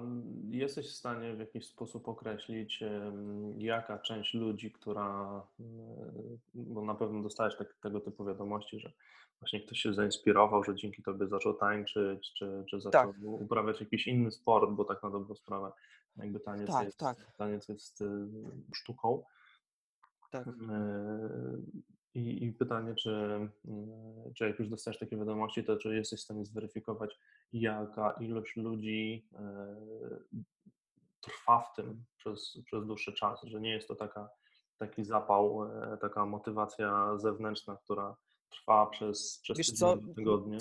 jesteś 0.49 0.87
w 0.87 0.95
stanie 0.95 1.35
w 1.35 1.39
jakiś 1.39 1.67
sposób 1.67 2.07
określić, 2.07 2.83
jaka 3.57 3.99
część 3.99 4.33
ludzi, 4.33 4.71
która, 4.71 5.41
mm, 5.59 6.39
bo 6.53 6.85
na 6.85 6.95
pewno 6.95 7.23
dostałeś 7.23 7.55
tak, 7.57 7.73
tego 7.81 7.99
typu 7.99 8.25
wiadomości, 8.25 8.79
że 8.79 8.91
właśnie 9.39 9.61
ktoś 9.61 9.79
się 9.79 9.93
zainspirował, 9.93 10.63
że 10.63 10.75
dzięki 10.75 11.03
tobie 11.03 11.27
zaczął 11.27 11.53
tańczyć, 11.53 12.33
czy, 12.33 12.63
czy 12.69 12.81
zaczął 12.81 13.13
Tak, 13.13 13.15
uprawiać 13.23 13.79
jakiś 13.79 14.07
inny 14.07 14.31
sport, 14.31 14.71
bo 14.71 14.85
tak 14.85 15.03
na 15.03 15.09
dobrą 15.09 15.35
sprawę 15.35 15.71
jakby 16.17 16.39
taniec 16.39 16.67
tak, 16.67 16.85
jest, 16.85 16.99
tak, 16.99 17.35
taniec 17.37 17.69
jest 17.69 18.01
y, 18.01 18.27
sztuką. 18.75 19.23
tak. 20.31 20.47
Yy, 20.47 21.61
I, 22.13 22.45
I 22.45 22.53
pytanie, 22.53 22.95
czy, 22.95 23.39
czy 24.35 24.47
jak 24.47 24.59
już 24.59 24.69
dostajesz 24.69 24.99
takie 24.99 25.17
wiadomości, 25.17 25.63
to 25.63 25.77
czy 25.77 25.95
jesteś 25.95 26.19
w 26.19 26.23
stanie 26.23 26.45
zweryfikować, 26.45 27.19
jaka 27.53 28.11
ilość 28.11 28.55
ludzi 28.55 29.27
yy, 29.31 30.43
trwa 31.21 31.59
w 31.59 31.75
tym 31.75 32.03
przez, 32.17 32.61
przez 32.65 32.85
dłuższy 32.85 33.13
czas, 33.13 33.43
że 33.43 33.61
nie 33.61 33.71
jest 33.71 33.87
to 33.87 33.95
taka, 33.95 34.29
taki 34.77 35.03
zapał, 35.03 35.65
yy, 35.91 35.97
taka 35.97 36.25
motywacja 36.25 37.17
zewnętrzna, 37.17 37.77
która 37.83 38.15
trwa 38.49 38.85
przez, 38.85 39.39
przez 39.43 39.57
Wiesz 39.57 39.73
tygodnie. 40.15 40.57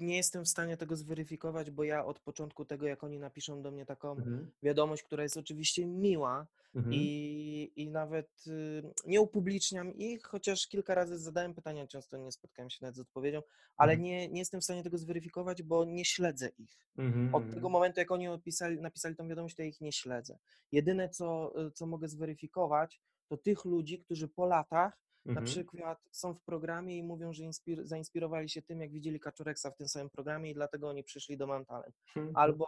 Nie 0.00 0.16
jestem 0.16 0.44
w 0.44 0.48
stanie 0.48 0.76
tego 0.76 0.96
zweryfikować, 0.96 1.70
bo 1.70 1.84
ja 1.84 2.04
od 2.04 2.20
początku 2.20 2.64
tego, 2.64 2.86
jak 2.86 3.04
oni 3.04 3.18
napiszą 3.18 3.62
do 3.62 3.70
mnie 3.70 3.86
taką 3.86 4.10
Mhm. 4.12 4.50
wiadomość, 4.62 5.02
która 5.02 5.22
jest 5.22 5.36
oczywiście 5.36 5.86
miła 5.86 6.46
Mhm. 6.74 6.94
i, 6.94 7.72
i 7.76 7.88
nawet 7.90 8.44
y, 8.46 8.82
nie 9.06 9.20
upubliczniam 9.20 9.94
ich, 9.94 10.22
chociaż 10.22 10.66
kilka 10.68 10.94
razy 10.94 11.18
zadałem 11.18 11.54
pytania, 11.54 11.86
często 11.86 12.16
nie 12.18 12.32
spotkałem 12.32 12.70
się 12.70 12.78
nawet 12.80 12.96
z 12.96 13.00
odpowiedzią, 13.00 13.42
ale 13.76 13.92
Mhm. 13.92 14.04
nie, 14.04 14.28
nie 14.28 14.38
jestem 14.38 14.60
w 14.60 14.64
stanie 14.64 14.82
tego 14.82 14.98
zweryfikować, 14.98 15.62
bo 15.62 15.84
nie 15.84 16.04
śledzę 16.04 16.48
ich. 16.58 16.86
Mhm. 16.98 17.34
Od 17.34 17.42
tego 17.42 17.56
Mhm. 17.56 17.72
momentu, 17.72 18.00
jak 18.00 18.10
oni 18.10 18.28
opisali, 18.28 18.80
napisali 18.80 19.16
tą 19.16 19.28
wiadomość, 19.28 19.56
to 19.56 19.62
ja 19.62 19.68
ich 19.68 19.80
nie 19.80 19.92
śledzę. 19.92 20.38
Jedyne, 20.72 21.08
co, 21.08 21.52
y, 21.66 21.70
co 21.72 21.86
mogę 21.86 22.08
zweryfikować, 22.08 23.00
to 23.28 23.36
tych 23.36 23.64
ludzi, 23.64 23.98
którzy 23.98 24.28
po 24.28 24.46
latach 24.46 24.98
na 25.24 25.30
Mhm. 25.30 25.46
przykład 25.46 25.98
są 26.10 26.34
w 26.34 26.42
programie 26.42 26.96
i 26.98 27.02
mówią, 27.02 27.32
że 27.32 27.42
inspir- 27.42 27.84
zainspirowali 27.84 28.48
się 28.48 28.62
tym, 28.62 28.80
jak 28.80 28.92
widzieli 28.92 29.20
Kaczoreksa 29.20 29.70
w 29.70 29.76
tym 29.76 29.88
samym 29.88 30.10
programie 30.10 30.50
i 30.50 30.54
dlatego 30.54 30.88
oni 30.88 31.04
przyszli 31.04 31.36
do 31.36 31.46
Mam 31.46 31.64
Talent. 31.64 31.94
Mhm. 32.16 32.36
Albo 32.36 32.66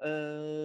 e, 0.00 0.10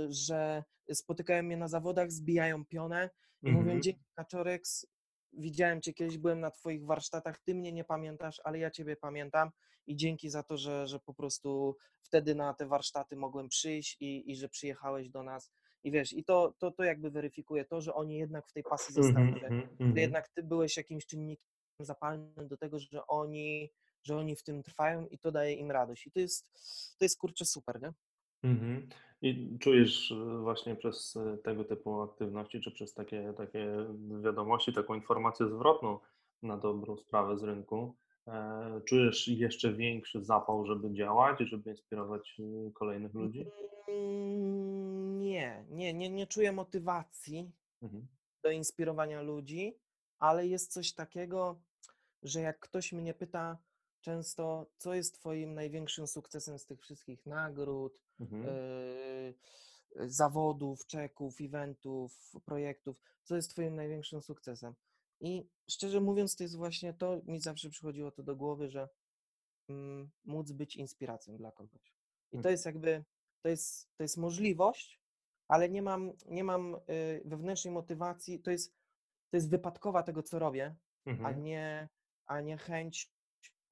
że 0.09 0.63
spotykają 0.93 1.43
mnie 1.43 1.57
na 1.57 1.67
zawodach, 1.67 2.11
zbijają 2.11 2.65
pionę 2.65 3.09
i 3.41 3.51
mówią, 3.51 3.61
Mhm. 3.61 3.81
dzięki 3.81 4.05
Kaczoreks, 4.15 4.85
widziałem 5.33 5.81
Cię 5.81 5.93
kiedyś, 5.93 6.17
byłem 6.17 6.39
na 6.39 6.51
Twoich 6.51 6.85
warsztatach, 6.85 7.39
Ty 7.39 7.55
mnie 7.55 7.71
nie 7.71 7.83
pamiętasz, 7.83 8.41
ale 8.43 8.59
ja 8.59 8.71
Ciebie 8.71 8.95
pamiętam 8.95 9.49
i 9.87 9.95
dzięki 9.95 10.29
za 10.29 10.43
to, 10.43 10.57
że, 10.57 10.87
że 10.87 10.99
po 10.99 11.13
prostu 11.13 11.75
wtedy 12.01 12.35
na 12.35 12.53
te 12.53 12.65
warsztaty 12.67 13.15
mogłem 13.15 13.49
przyjść 13.49 13.97
i, 13.99 14.31
i 14.31 14.35
że 14.35 14.49
przyjechałeś 14.49 15.09
do 15.09 15.23
nas. 15.23 15.51
I 15.83 15.91
wiesz, 15.91 16.13
i 16.13 16.23
to, 16.23 16.53
to, 16.57 16.71
to 16.71 16.83
jakby 16.83 17.11
weryfikuje 17.11 17.65
to, 17.65 17.81
że 17.81 17.93
oni 17.93 18.17
jednak 18.17 18.47
w 18.47 18.53
tej 18.53 18.63
pasji 18.63 18.93
zostali, 18.93 19.27
Mhm. 19.27 19.39
że, 19.39 19.47
Mhm. 19.47 19.61
że 19.79 19.85
Mhm. 19.85 19.97
jednak 19.97 20.29
Ty 20.29 20.43
byłeś 20.43 20.77
jakimś 20.77 21.05
czynnikiem 21.05 21.45
zapalnym 21.79 22.47
do 22.47 22.57
tego, 22.57 22.79
że 22.79 23.07
oni, 23.07 23.69
że 24.03 24.17
oni 24.17 24.35
w 24.35 24.43
tym 24.43 24.63
trwają 24.63 25.07
i 25.07 25.17
to 25.19 25.31
daje 25.31 25.53
im 25.53 25.71
radość. 25.71 26.07
I 26.07 26.11
to 26.11 26.19
jest, 26.19 26.51
to 26.99 27.05
jest 27.05 27.19
kurczę 27.19 27.45
super, 27.45 27.81
nie? 27.81 27.93
Mhm. 28.43 28.89
I 29.21 29.57
czujesz 29.59 30.11
e, 30.11 30.37
właśnie 30.41 30.75
przez 30.75 31.15
e, 31.15 31.37
tego 31.37 31.63
typu 31.63 32.01
aktywności, 32.01 32.61
czy 32.61 32.71
przez 32.71 32.93
takie, 32.93 33.33
takie 33.37 33.67
wiadomości, 34.21 34.73
taką 34.73 34.95
informację 34.95 35.47
zwrotną 35.47 35.99
na 36.43 36.57
dobrą 36.57 36.97
sprawę 36.97 37.37
z 37.37 37.43
rynku, 37.43 37.95
e, 38.27 38.81
czujesz 38.85 39.27
jeszcze 39.27 39.73
większy 39.73 40.23
zapał, 40.23 40.65
żeby 40.65 40.93
działać, 40.93 41.39
żeby 41.39 41.69
inspirować 41.69 42.39
e, 42.39 42.71
kolejnych 42.71 43.13
ludzi? 43.13 43.45
Mm, 43.87 44.68
Nie, 45.39 45.65
nie, 45.69 45.93
nie, 45.93 46.09
nie 46.09 46.27
czuję 46.27 46.51
motywacji 46.51 47.51
Mhm. 47.81 48.07
do 48.43 48.51
inspirowania 48.51 49.21
ludzi, 49.21 49.79
ale 50.19 50.47
jest 50.47 50.73
coś 50.73 50.93
takiego, 50.93 51.61
że 52.23 52.41
jak 52.41 52.59
ktoś 52.59 52.91
mnie 52.93 53.13
pyta 53.13 53.57
często, 54.01 54.71
co 54.77 54.93
jest 54.93 55.13
Twoim 55.19 55.53
największym 55.53 56.07
sukcesem 56.07 56.59
z 56.59 56.65
tych 56.65 56.81
wszystkich 56.81 57.25
nagród, 57.25 57.99
Mhm. 58.19 58.43
yy, 59.95 60.09
zawodów, 60.09 60.85
czeków, 60.85 61.35
eventów, 61.41 62.31
projektów, 62.45 62.97
co 63.23 63.35
jest 63.35 63.51
Twoim 63.51 63.75
największym 63.75 64.21
sukcesem? 64.21 64.73
I 65.21 65.49
szczerze 65.69 66.01
mówiąc, 66.01 66.35
to 66.35 66.43
jest 66.43 66.55
właśnie 66.55 66.93
to, 66.93 67.21
mi 67.25 67.39
zawsze 67.39 67.69
przychodziło 67.69 68.11
to 68.11 68.23
do 68.23 68.35
głowy, 68.35 68.69
że 68.69 68.89
mm, 69.69 70.09
móc 70.25 70.51
być 70.51 70.75
inspiracją 70.75 71.37
dla 71.37 71.51
kogoś. 71.51 71.93
I 72.31 72.31
to 72.31 72.37
Mhm. 72.37 72.51
jest 72.53 72.65
jakby, 72.65 73.03
to 73.41 73.49
jest, 73.49 73.89
to 73.97 74.03
jest 74.03 74.17
możliwość, 74.17 74.98
ale 75.49 75.69
nie 75.69 75.81
mam, 75.81 76.11
nie 76.25 76.43
mam 76.43 76.75
y, 76.75 77.21
wewnętrznej 77.25 77.73
motywacji, 77.73 78.39
to 78.39 78.51
jest, 78.51 78.73
to 79.31 79.37
jest 79.37 79.49
wypadkowa 79.49 80.03
tego, 80.03 80.23
co 80.23 80.39
robię, 80.39 80.75
a 81.05 81.09
Mhm. 81.09 81.43
nie, 81.43 81.89
a 82.25 82.41
nie 82.41 82.57
chęć 82.57 83.11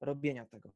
robienia 0.00 0.46
tego. 0.46 0.70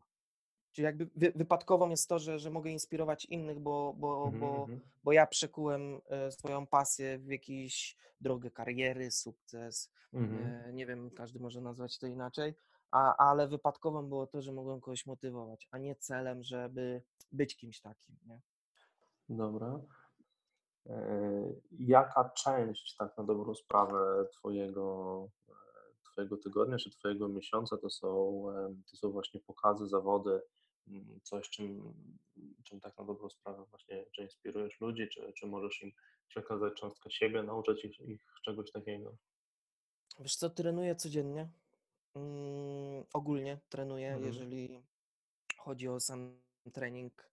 Czyli 0.73 0.85
jakby 0.85 1.09
wy, 1.16 1.32
wypadkową 1.37 1.90
jest 1.90 2.09
to, 2.09 2.18
że, 2.18 2.38
że 2.38 2.50
mogę 2.50 2.71
inspirować 2.71 3.25
innych, 3.25 3.59
bo, 3.61 3.94
bo, 3.99 4.25
Mhm. 4.25 4.40
bo, 4.40 4.61
Mhm. 4.61 4.80
bo 5.04 5.12
ja 5.12 5.26
przekułem 5.26 6.00
e, 6.11 6.30
swoją 6.32 6.66
pasję 6.66 7.18
w 7.18 7.28
jakąś 7.30 7.97
drogę 8.21 8.50
kariery, 8.50 9.11
sukces. 9.11 9.90
Mhm. 10.12 10.47
e, 10.47 10.73
Nie 10.73 10.87
wiem, 10.87 11.11
każdy 11.11 11.38
może 11.40 11.61
nazwać 11.61 11.99
to 11.99 12.06
inaczej, 12.06 12.54
a, 12.90 13.16
ale 13.16 13.49
wypadkową 13.49 14.09
było 14.09 14.26
to, 14.26 14.42
że 14.42 14.52
mogłem 14.52 14.80
kogoś 14.80 15.06
motywować, 15.06 15.68
a 15.71 15.78
nie 15.78 15.97
celem, 15.97 16.42
żeby 16.42 17.02
być 17.32 17.56
kimś 17.56 17.80
takim. 17.80 18.16
Nie? 18.26 18.40
Dobra. 19.28 19.80
E, 20.87 21.53
Jaka 21.79 22.31
część, 22.31 22.97
tak 22.97 23.19
na 23.19 23.25
dobrą 23.25 23.55
sprawę, 23.55 24.27
twojego, 24.33 25.29
e, 25.49 25.53
Twojego 26.12 26.37
tygodnia 26.37 26.77
czy 26.79 26.91
Twojego 26.91 27.29
miesiąca 27.29 27.77
to 27.77 27.91
są, 27.91 28.43
to 28.91 28.97
są 28.97 29.11
właśnie 29.11 29.41
pokazy, 29.41 29.87
zawody, 29.89 30.41
mm, 30.89 31.21
coś, 31.23 31.51
czym, 31.51 31.95
czym 32.65 32.81
tak 32.81 32.99
na 32.99 33.05
dobrą 33.05 33.31
sprawę 33.31 33.65
właśnie, 33.71 34.07
czy 34.12 34.23
inspirujesz 34.23 34.81
ludzi, 34.81 35.09
czy, 35.09 35.33
czy 35.33 35.47
możesz 35.47 35.83
im 35.83 35.93
przekazać 36.29 36.75
cząstkę 36.75 37.11
siebie, 37.11 37.43
nauczyć 37.43 37.85
ich, 37.85 38.01
ich 38.01 38.27
czegoś 38.45 38.73
takiego? 38.73 39.17
Wiesz 40.21 40.37
co, 40.37 40.51
trenuję 40.51 40.97
codziennie. 40.97 41.49
Mm, 42.15 43.05
ogólnie 43.12 43.59
trenuję, 43.69 44.09
Mhm. 44.09 44.27
jeżeli 44.27 44.83
chodzi 45.57 45.89
o 45.89 46.01
sam 46.01 46.41
trening 46.73 47.12
yy, 47.23 47.27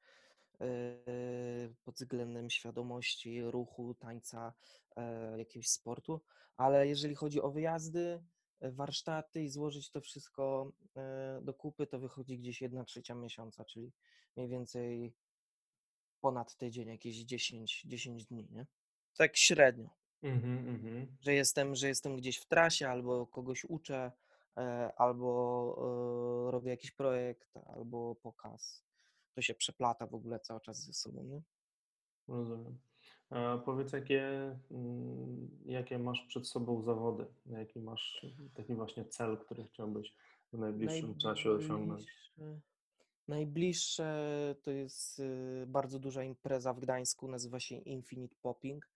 pod 1.84 1.96
względem 1.96 2.50
świadomości, 2.50 3.42
ruchu, 3.42 3.94
tańca, 3.94 4.54
e, 4.96 5.38
jakiegoś 5.38 5.68
sportu, 5.68 6.22
ale 6.58 6.88
jeżeli 6.88 7.16
chodzi 7.16 7.42
o 7.42 7.52
wyjazdy, 7.52 8.24
e, 8.60 8.72
warsztaty 8.72 9.44
i 9.44 9.50
złożyć 9.50 9.92
to 9.92 10.02
wszystko 10.02 10.72
e, 10.96 11.40
do 11.44 11.54
kupy, 11.54 11.88
to 11.88 12.00
wychodzi 12.00 12.40
gdzieś 12.40 12.62
jedna 12.62 12.84
trzecia 12.84 13.16
miesiąca, 13.16 13.66
czyli 13.66 13.92
mniej 14.36 14.50
więcej 14.50 15.14
ponad 16.22 16.56
tydzień, 16.56 16.88
jakieś 16.88 17.16
10, 17.16 17.84
10 17.86 18.26
dni, 18.26 18.48
nie? 18.52 18.66
Tak 19.18 19.38
średnio. 19.38 19.90
Mhm, 20.24 20.68
mhm. 20.68 21.18
że 21.22 21.34
jestem, 21.34 21.76
że 21.76 21.88
jestem 21.88 22.16
gdzieś 22.16 22.38
w 22.38 22.46
trasie, 22.46 22.90
albo 22.90 23.28
kogoś 23.28 23.66
uczę, 23.66 24.12
e, 24.58 24.94
albo 24.98 26.48
e, 26.48 26.52
robię 26.52 26.70
jakiś 26.70 26.92
projekt, 26.92 27.54
albo 27.66 28.16
pokaz. 28.16 28.89
To 29.40 29.44
się 29.44 29.54
przeplata 29.54 30.08
w 30.08 30.16
ogóle 30.16 30.40
cały 30.40 30.62
czas 30.62 30.84
ze 30.86 30.94
sobą, 30.94 31.24
nie? 31.24 31.42
Rozumiem. 32.28 32.78
A 33.30 33.58
powiedz, 33.66 33.94
jakie, 33.94 34.24
mm, 34.72 35.50
jakie 35.66 36.00
masz 36.00 36.26
przed 36.28 36.48
sobą 36.48 36.82
zawody? 36.82 37.26
Jaki 37.46 37.80
masz 37.80 38.26
taki 38.54 38.76
właśnie 38.76 39.06
cel, 39.06 39.38
który 39.38 39.64
chciałbyś 39.64 40.14
w 40.54 40.58
najbliższym 40.58 41.18
czasie 41.18 41.52
osiągnąć? 41.52 42.06
Najbliższe, 43.28 44.56
to 44.62 44.72
jest 44.72 45.20
y, 45.20 45.66
bardzo 45.68 46.00
duża 46.00 46.24
impreza 46.24 46.74
w 46.74 46.80
Gdańsku, 46.80 47.28
nazywa 47.28 47.60
się 47.60 47.76
Infinite 47.76 48.36
Popping. 48.42 48.90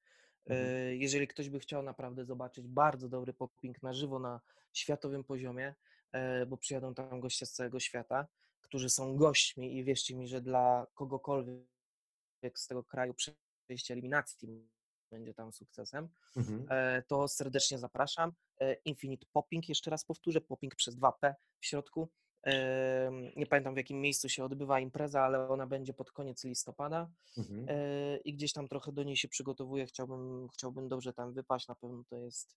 Mhm. 0.45 0.67
E, 0.67 0.95
Jeżeli 0.95 1.27
ktoś 1.27 1.49
by 1.49 1.59
chciał 1.59 1.83
naprawdę 1.83 2.25
zobaczyć 2.25 2.67
bardzo 2.67 3.09
dobry 3.09 3.33
popping 3.33 3.83
na 3.83 3.93
żywo 3.93 4.19
na 4.19 4.41
światowym 4.73 5.23
poziomie, 5.23 5.75
e, 6.11 6.45
bo 6.45 6.57
przyjadą 6.57 6.93
tam 6.93 7.19
goście 7.19 7.45
z 7.45 7.51
całego 7.51 7.79
świata, 7.79 8.27
którzy 8.63 8.89
są 8.89 9.15
gośćmi 9.15 9.77
i 9.77 9.83
wierzcie 9.83 10.15
mi, 10.15 10.27
że 10.27 10.41
dla 10.41 10.87
kogokolwiek 10.93 11.63
z 12.55 12.67
tego 12.67 12.83
kraju 12.83 13.13
przejście 13.67 13.93
eliminacji 13.93 14.69
będzie 15.11 15.33
tam 15.33 15.53
sukcesem, 15.53 16.09
Mhm. 16.35 16.65
e, 16.69 17.03
to 17.07 17.27
serdecznie 17.27 17.79
zapraszam. 17.79 18.31
E, 18.61 18.73
Infinite 18.73 19.25
Popping, 19.31 19.69
jeszcze 19.69 19.91
raz 19.91 20.05
powtórzę, 20.05 20.41
popping 20.41 20.75
przez 20.75 20.95
2P 20.97 21.33
w 21.59 21.65
środku. 21.65 22.09
Nie 23.35 23.45
pamiętam 23.47 23.73
w 23.73 23.77
jakim 23.77 24.01
miejscu 24.01 24.29
się 24.29 24.43
odbywa 24.45 24.79
impreza, 24.79 25.21
ale 25.23 25.49
ona 25.49 25.67
będzie 25.67 25.93
pod 25.93 26.11
koniec 26.11 26.43
listopada 26.43 27.09
Mhm. 27.37 27.65
e, 27.69 28.17
i 28.17 28.33
gdzieś 28.33 28.53
tam 28.53 28.67
trochę 28.67 28.91
do 28.91 29.03
niej 29.03 29.17
się 29.17 29.27
przygotowuję. 29.27 29.85
Chciałbym, 29.85 30.47
chciałbym 30.53 30.87
dobrze 30.89 31.13
tam 31.13 31.33
wypaść. 31.33 31.67
Na 31.67 31.75
pewno 31.75 32.03
to 32.09 32.15
jest 32.17 32.55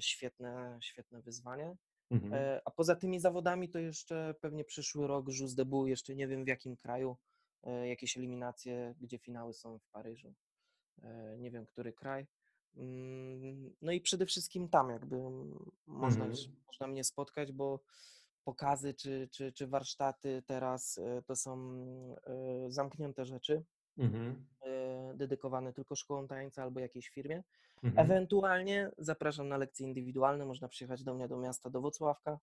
świetne, 0.00 0.78
świetne 0.82 1.22
wyzwanie. 1.22 1.76
Mhm. 2.10 2.34
E, 2.34 2.60
A 2.64 2.70
poza 2.70 2.96
tymi 2.96 3.20
zawodami 3.20 3.68
to 3.68 3.78
jeszcze 3.78 4.34
pewnie 4.40 4.64
przyszły 4.64 5.06
rok 5.06 5.26
Jus 5.40 5.54
de 5.54 5.64
Boue, 5.64 5.86
jeszcze 5.88 6.14
nie 6.14 6.28
wiem 6.28 6.44
w 6.44 6.48
jakim 6.48 6.76
kraju, 6.76 7.16
e, 7.62 7.88
jakieś 7.88 8.16
eliminacje, 8.16 8.94
gdzie 9.00 9.18
finały 9.18 9.54
są 9.54 9.78
w 9.78 9.88
Paryżu. 9.88 10.34
E, 11.02 11.36
Nie 11.38 11.50
wiem, 11.50 11.66
który 11.66 11.92
kraj. 11.92 12.26
Mm, 12.76 13.74
No 13.82 13.92
i 13.92 14.00
przede 14.00 14.26
wszystkim 14.26 14.68
tam 14.68 14.90
jakby 14.90 15.16
można, 15.86 16.24
Mhm. 16.24 16.56
można 16.66 16.86
mnie 16.86 17.04
spotkać, 17.04 17.52
bo 17.52 17.80
pokazy 18.44 18.94
czy, 18.94 19.28
czy, 19.32 19.52
czy 19.52 19.66
warsztaty 19.66 20.42
teraz 20.46 21.00
to 21.26 21.36
są 21.36 21.72
zamknięte 22.68 23.24
rzeczy 23.24 23.64
Mhm. 23.98 24.46
e, 24.60 25.14
dedykowane 25.14 25.72
tylko 25.72 25.96
szkołom 25.96 26.28
tańca 26.28 26.62
albo 26.62 26.80
jakiejś 26.80 27.08
firmie. 27.08 27.42
Mhm. 27.82 28.06
Ewentualnie 28.06 28.90
zapraszam 28.98 29.48
na 29.48 29.56
lekcje 29.56 29.86
indywidualne, 29.86 30.46
można 30.46 30.68
przyjechać 30.68 31.04
do 31.04 31.14
mnie 31.14 31.28
do 31.28 31.36
miasta, 31.36 31.70
do 31.70 31.80
Włocławka, 31.80 32.38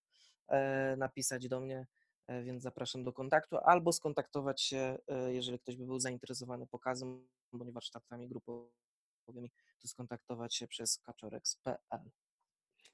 e, 0.47 0.95
napisać 0.97 1.47
do 1.47 1.59
mnie, 1.59 1.87
e, 2.27 2.43
więc 2.43 2.63
zapraszam 2.63 3.03
do 3.03 3.13
kontaktu, 3.13 3.57
albo 3.57 3.91
skontaktować 3.91 4.61
się, 4.61 4.97
jeżeli 5.27 5.59
ktoś 5.59 5.77
by 5.77 5.85
był 5.85 5.99
zainteresowany 5.99 6.67
pokazem 6.67 7.27
bądź 7.53 7.71
warsztatami 7.71 8.27
grupowymi, 8.27 9.51
to 9.81 9.87
skontaktować 9.87 10.55
się 10.55 10.67
przez 10.67 10.99
kaczorex.pl. 10.99 12.11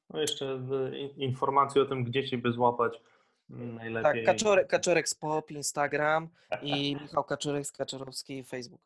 No 0.10 0.22
jeszcze 0.22 0.62
informacje 1.18 1.82
o 1.82 1.86
tym, 1.86 2.04
gdzie 2.04 2.28
Ciebie 2.28 2.52
złapać 2.52 3.02
mm, 3.52 3.68
Tak, 3.68 3.76
najlepiej. 3.94 4.26
Kaczorek, 4.26 4.68
Kaczorek 4.68 5.06
Pop, 5.20 5.52
Instagram 5.52 6.30
i 6.62 6.96
Michał 7.02 7.24
Kaczorek 7.24 7.66
z 7.66 7.72
Kaczorowski 7.72 8.44
Facebook. 8.44 8.82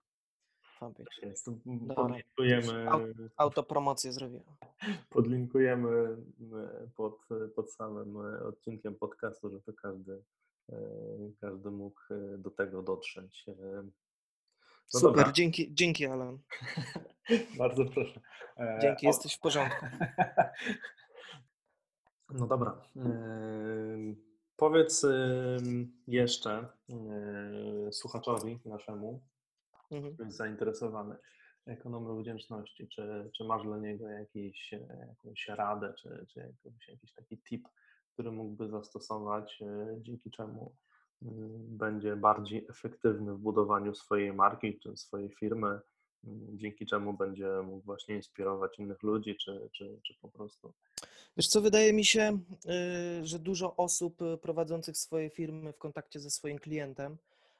Fanpage. 0.79 1.09
Tak 1.15 1.29
jest. 1.29 1.49
Podlinkujemy, 1.95 2.85
Au- 2.89 3.29
Autopromocję 3.37 4.11
zrobiłem. 4.13 4.43
podlinkujemy 5.09 6.17
pod, 6.95 7.19
pod 7.55 7.71
samym 7.73 8.17
e, 8.17 8.43
odcinkiem 8.43 8.95
podcastu, 8.95 9.49
żeby 9.49 9.73
każdy, 9.73 10.23
e, 10.69 10.75
każdy 11.41 11.71
mógł 11.71 11.99
e, 12.11 12.37
do 12.37 12.51
tego 12.51 12.81
dotrzeć. 12.83 13.45
No 14.93 14.99
Super, 14.99 15.15
dobra. 15.15 15.31
dzięki, 15.31 15.73
dzięki 15.73 16.05
Alan. 16.05 16.39
Bardzo 17.57 17.85
proszę. 17.85 18.19
Dzięki, 18.81 19.05
jesteś 19.05 19.35
w 19.35 19.39
porządku. 19.39 19.85
No 22.29 22.47
dobra. 22.47 22.81
Powiedz 24.57 25.05
jeszcze 26.07 26.67
yy, 26.89 27.91
słuchaczowi 27.91 28.59
naszemu, 28.65 29.21
Mhm. 29.91 30.13
który 30.13 30.27
jest 30.27 30.37
zainteresowany 30.37 31.15
ekonomią 31.65 32.21
wdzięczności, 32.21 32.87
czy, 32.87 33.29
czy 33.33 33.43
masz 33.43 33.63
dla 33.63 33.77
niego 33.77 34.07
jakiś, 34.07 34.73
e, 34.73 35.07
jakąś 35.09 35.47
radę, 35.47 35.93
czy, 35.93 36.25
czy 36.29 36.39
jakiś, 36.39 36.87
jakiś 36.87 37.13
taki 37.13 37.37
tip, 37.37 37.67
który 38.13 38.31
mógłby 38.31 38.69
zastosować, 38.69 39.61
e, 39.61 39.97
dzięki 40.01 40.31
czemu 40.31 40.75
mm, 41.21 41.77
będzie 41.77 42.15
bardziej 42.15 42.65
efektywny 42.69 43.33
w 43.33 43.37
budowaniu 43.37 43.95
swojej 43.95 44.33
marki, 44.33 44.79
czy 44.79 44.97
swojej 44.97 45.29
firmy, 45.29 45.79
dzięki 46.53 46.85
czemu 46.85 47.13
będzie 47.13 47.47
mógł 47.63 47.85
właśnie 47.85 48.15
inspirować 48.15 48.79
innych 48.79 49.03
ludzi, 49.03 49.35
czy, 49.35 49.69
czy, 49.71 49.99
czy 50.03 50.13
po 50.21 50.29
prostu 50.29 50.73
Wiesz 51.37 51.47
co, 51.47 51.61
wydaje 51.61 51.93
mi 51.93 52.05
się, 52.05 52.39
y, 53.21 53.25
że 53.25 53.39
dużo 53.39 53.75
osób 53.75 54.21
y, 54.21 54.37
prowadzących 54.37 54.97
swoje 54.97 55.29
firmy 55.29 55.73
w 55.73 55.77
kontakcie 55.77 56.19
ze 56.19 56.29
swoim 56.29 56.59
klientem 56.59 57.11
e, 57.11 57.17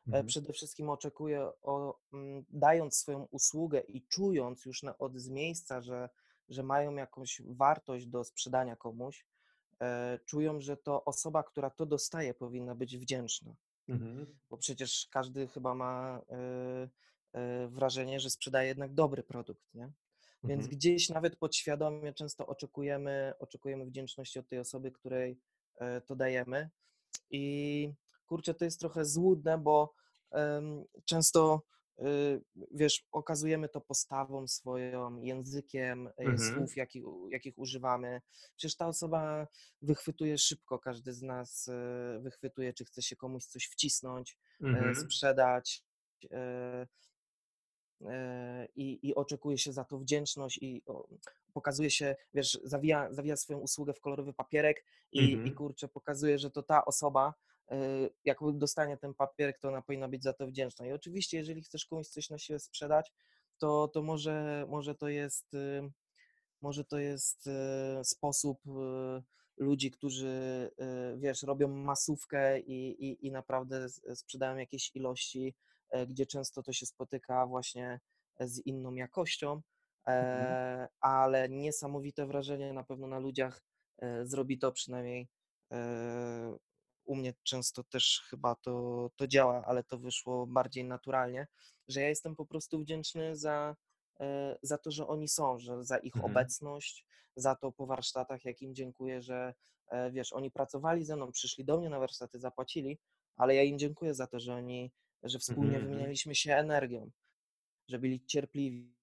Mhm. 0.07 0.25
przede 0.25 0.53
wszystkim 0.53 0.89
oczekuje, 0.89 1.49
o, 1.61 1.99
mm, 2.13 2.45
dając 2.49 2.95
swoją 2.97 3.27
usługę 3.31 3.79
i 3.79 4.01
czując 4.01 4.65
już 4.65 4.83
na, 4.83 4.97
od 4.97 5.17
z 5.17 5.29
miejsca, 5.29 5.81
że, 5.81 6.09
że 6.49 6.63
mają 6.63 6.95
jakąś 6.95 7.41
wartość 7.45 8.05
do 8.05 8.23
sprzedania 8.23 8.75
komuś, 8.75 9.25
e, 9.81 10.19
czują, 10.25 10.61
że 10.61 10.77
to 10.77 11.05
osoba, 11.05 11.43
która 11.43 11.69
to 11.69 11.85
dostaje, 11.85 12.33
powinna 12.33 12.75
być 12.75 12.97
wdzięczna. 12.97 13.55
Mhm. 13.89 14.25
bo 14.49 14.57
przecież 14.57 15.07
każdy 15.11 15.47
chyba 15.47 15.75
ma 15.75 16.21
y, 16.85 16.89
wrażenie, 17.67 18.19
że 18.19 18.29
sprzedaje 18.29 18.67
jednak 18.67 18.93
dobry 18.93 19.23
produkt, 19.23 19.73
nie? 19.73 19.91
Więc 20.43 20.63
Mhm. 20.63 20.69
gdzieś 20.69 21.09
nawet 21.09 21.35
podświadomie 21.35 22.13
często 22.13 22.47
oczekujemy, 22.47 23.33
oczekujemy 23.39 23.85
wdzięczności 23.85 24.39
od 24.39 24.47
tej 24.47 24.59
osoby, 24.59 24.91
której 24.91 25.39
e, 25.77 26.01
to 26.01 26.15
dajemy. 26.15 26.69
I 27.31 27.93
kurczę, 28.25 28.53
to 28.53 28.65
jest 28.65 28.79
trochę 28.79 29.05
złudne, 29.05 29.57
bo 29.57 29.93
em, 30.31 30.85
często 31.05 31.61
y, 31.99 32.41
wiesz, 32.71 33.07
okazujemy 33.11 33.69
to 33.69 33.81
postawą 33.81 34.47
swoją, 34.47 35.21
językiem 35.21 36.09
Mhm. 36.17 36.37
słów, 36.39 36.75
jakich, 36.77 37.03
jakich 37.29 37.57
używamy. 37.57 38.21
Przecież 38.55 38.75
ta 38.77 38.87
osoba 38.87 39.47
wychwytuje 39.81 40.37
szybko, 40.37 40.79
każdy 40.79 41.13
z 41.13 41.21
nas 41.21 41.67
e, 41.67 42.19
wychwytuje, 42.21 42.73
czy 42.73 42.85
chce 42.85 43.01
się 43.01 43.15
komuś 43.15 43.45
coś 43.45 43.65
wcisnąć, 43.65 44.37
e, 44.61 44.65
Mhm. 44.65 44.95
sprzedać. 44.95 45.83
E, 48.01 48.67
I, 48.75 48.99
I 49.07 49.15
oczekuje 49.15 49.57
się 49.57 49.73
za 49.73 49.83
to 49.83 49.97
wdzięczność 49.99 50.57
i 50.61 50.83
pokazuje 51.53 51.91
się, 51.91 52.15
wiesz, 52.33 52.59
zawija, 52.63 53.13
zawija 53.13 53.35
swoją 53.35 53.59
usługę 53.59 53.93
w 53.93 53.99
kolorowy 53.99 54.33
papierek 54.33 54.85
i, 55.11 55.19
i 55.19 55.33
Mhm. 55.33 55.55
kurczę, 55.55 55.87
pokazuje, 55.87 56.39
że 56.39 56.51
to 56.51 56.63
ta 56.63 56.85
osoba, 56.85 57.33
e, 57.71 57.77
jak 58.25 58.37
dostanie 58.53 58.97
ten 58.97 59.13
papierek, 59.13 59.59
to 59.59 59.67
ona 59.67 59.81
powinna 59.81 60.07
być 60.07 60.23
za 60.23 60.33
to 60.33 60.47
wdzięczna. 60.47 60.87
I 60.87 60.91
oczywiście, 60.91 61.37
jeżeli 61.37 61.63
chcesz 61.63 61.85
komuś 61.85 62.07
coś 62.07 62.29
na 62.29 62.37
siebie 62.37 62.59
sprzedać, 62.59 63.11
to, 63.57 63.87
to 63.87 64.01
może, 64.01 64.65
może 64.69 64.95
to 64.95 65.07
jest 65.07 65.53
y, 65.53 65.91
może 66.61 66.83
to 66.83 66.97
jest 66.97 67.47
e, 67.47 68.03
sposób 68.03 68.59
e, 68.67 69.21
ludzi, 69.57 69.91
którzy, 69.91 70.71
wiesz, 71.17 71.43
robią 71.43 71.67
masówkę 71.67 72.59
i, 72.59 73.05
i, 73.05 73.27
i 73.27 73.31
naprawdę 73.31 73.89
sprzedają 74.15 74.57
jakieś 74.57 74.95
ilości, 74.95 75.55
gdzie 76.07 76.25
często 76.25 76.63
to 76.63 76.73
się 76.73 76.85
spotyka 76.85 77.45
właśnie 77.47 77.99
z 78.39 78.59
inną 78.65 78.93
jakością, 78.93 79.61
Mhm. 80.05 80.51
e, 80.51 80.87
ale 80.99 81.49
niesamowite 81.49 82.25
wrażenie 82.25 82.73
na 82.73 82.83
pewno 82.83 83.07
na 83.07 83.19
ludziach 83.19 83.61
e, 84.01 84.25
zrobi 84.25 84.59
to 84.59 84.71
przynajmniej 84.71 85.27
e, 85.71 86.57
u 87.05 87.15
mnie 87.15 87.33
często 87.43 87.83
też 87.83 88.23
chyba 88.29 88.55
to, 88.55 89.09
to 89.15 89.27
działa, 89.27 89.63
ale 89.65 89.83
to 89.83 89.97
wyszło 89.97 90.47
bardziej 90.47 90.85
naturalnie, 90.85 91.47
że 91.87 92.01
ja 92.01 92.09
jestem 92.09 92.35
po 92.35 92.45
prostu 92.45 92.79
wdzięczny 92.79 93.35
za, 93.35 93.75
e, 94.19 94.57
za 94.61 94.77
to, 94.77 94.91
że 94.91 95.07
oni 95.07 95.27
są, 95.27 95.59
że 95.59 95.83
za 95.83 95.97
ich 95.97 96.15
Mhm. 96.15 96.31
obecność, 96.31 97.05
za 97.35 97.55
to 97.55 97.71
po 97.71 97.85
warsztatach, 97.85 98.45
jak 98.45 98.61
im 98.61 98.75
dziękuję, 98.75 99.21
że 99.21 99.53
e, 99.87 100.11
wiesz, 100.11 100.33
oni 100.33 100.51
pracowali 100.51 101.05
ze 101.05 101.15
mną, 101.15 101.31
przyszli 101.31 101.65
do 101.65 101.77
mnie 101.77 101.89
na 101.89 101.99
warsztaty, 101.99 102.39
zapłacili, 102.39 102.97
ale 103.37 103.55
ja 103.55 103.63
im 103.63 103.79
dziękuję 103.79 104.13
za 104.13 104.27
to, 104.27 104.39
że 104.39 104.55
oni, 104.55 104.91
że 105.25 105.39
wspólnie 105.39 105.63
Mhm, 105.63 105.75
mhm. 105.75 105.91
wymienialiśmy 105.91 106.35
się 106.35 106.55
energią, 106.55 107.11
że 107.87 107.99
byli 107.99 108.25
cierpliwi, 108.25 108.95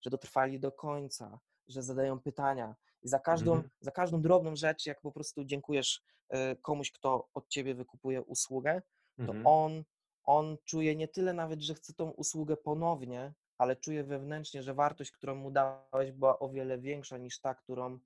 że 0.00 0.10
dotrwali 0.10 0.60
do 0.60 0.72
końca, 0.72 1.40
że 1.68 1.82
zadają 1.82 2.20
pytania. 2.20 2.76
I 3.02 3.08
za 3.08 3.18
każdą, 3.18 3.52
Mhm. 3.52 3.70
za 3.80 3.90
każdą 3.90 4.20
drobną 4.22 4.56
rzecz, 4.56 4.86
jak 4.86 5.00
po 5.00 5.12
prostu 5.12 5.44
dziękujesz 5.44 6.02
e, 6.28 6.56
komuś, 6.56 6.92
kto 6.92 7.28
od 7.34 7.48
ciebie 7.48 7.74
wykupuje 7.74 8.22
usługę, 8.22 8.82
to 9.16 9.22
Mhm. 9.22 9.46
on, 9.46 9.84
on 10.24 10.56
czuje 10.64 10.96
nie 10.96 11.08
tyle 11.08 11.32
nawet, 11.32 11.60
że 11.60 11.74
chce 11.74 11.92
tą 11.94 12.10
usługę 12.10 12.56
ponownie, 12.56 13.34
ale 13.58 13.76
czuje 13.76 14.04
wewnętrznie, 14.04 14.62
że 14.62 14.74
wartość, 14.74 15.10
którą 15.10 15.34
mu 15.34 15.50
dałeś, 15.50 16.12
była 16.12 16.38
o 16.38 16.48
wiele 16.48 16.78
większa 16.78 17.18
niż 17.18 17.40
ta, 17.40 17.54
którą 17.54 17.98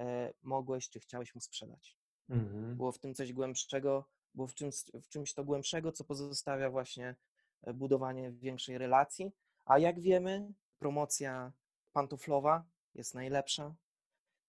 e, 0.00 0.32
mogłeś 0.42 0.88
czy 0.90 1.00
chciałeś 1.00 1.34
mu 1.34 1.40
sprzedać. 1.40 1.96
Mhm. 2.28 2.76
Było 2.76 2.92
w 2.92 2.98
tym 2.98 3.14
coś 3.14 3.32
głębszego, 3.32 4.04
było 4.34 4.46
w 4.46 4.54
czymś, 4.54 4.74
w 5.02 5.08
czymś 5.08 5.34
to 5.34 5.44
głębszego, 5.44 5.92
co 5.92 6.04
pozostawia 6.04 6.70
właśnie 6.70 7.14
e, 7.62 7.74
budowanie 7.74 8.30
większej 8.32 8.78
relacji. 8.78 9.32
A 9.64 9.78
jak 9.78 10.00
wiemy, 10.00 10.52
promocja 10.78 11.52
pantoflowa 11.92 12.64
jest 12.94 13.14
najlepsza 13.14 13.74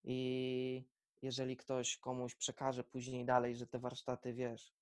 i 0.03 0.83
jeżeli 1.21 1.57
ktoś 1.57 1.97
komuś 1.97 2.35
przekaże 2.35 2.83
później 2.83 3.25
dalej, 3.25 3.55
że 3.55 3.67
te 3.67 3.79
warsztaty, 3.79 4.33
wiesz, 4.33 4.73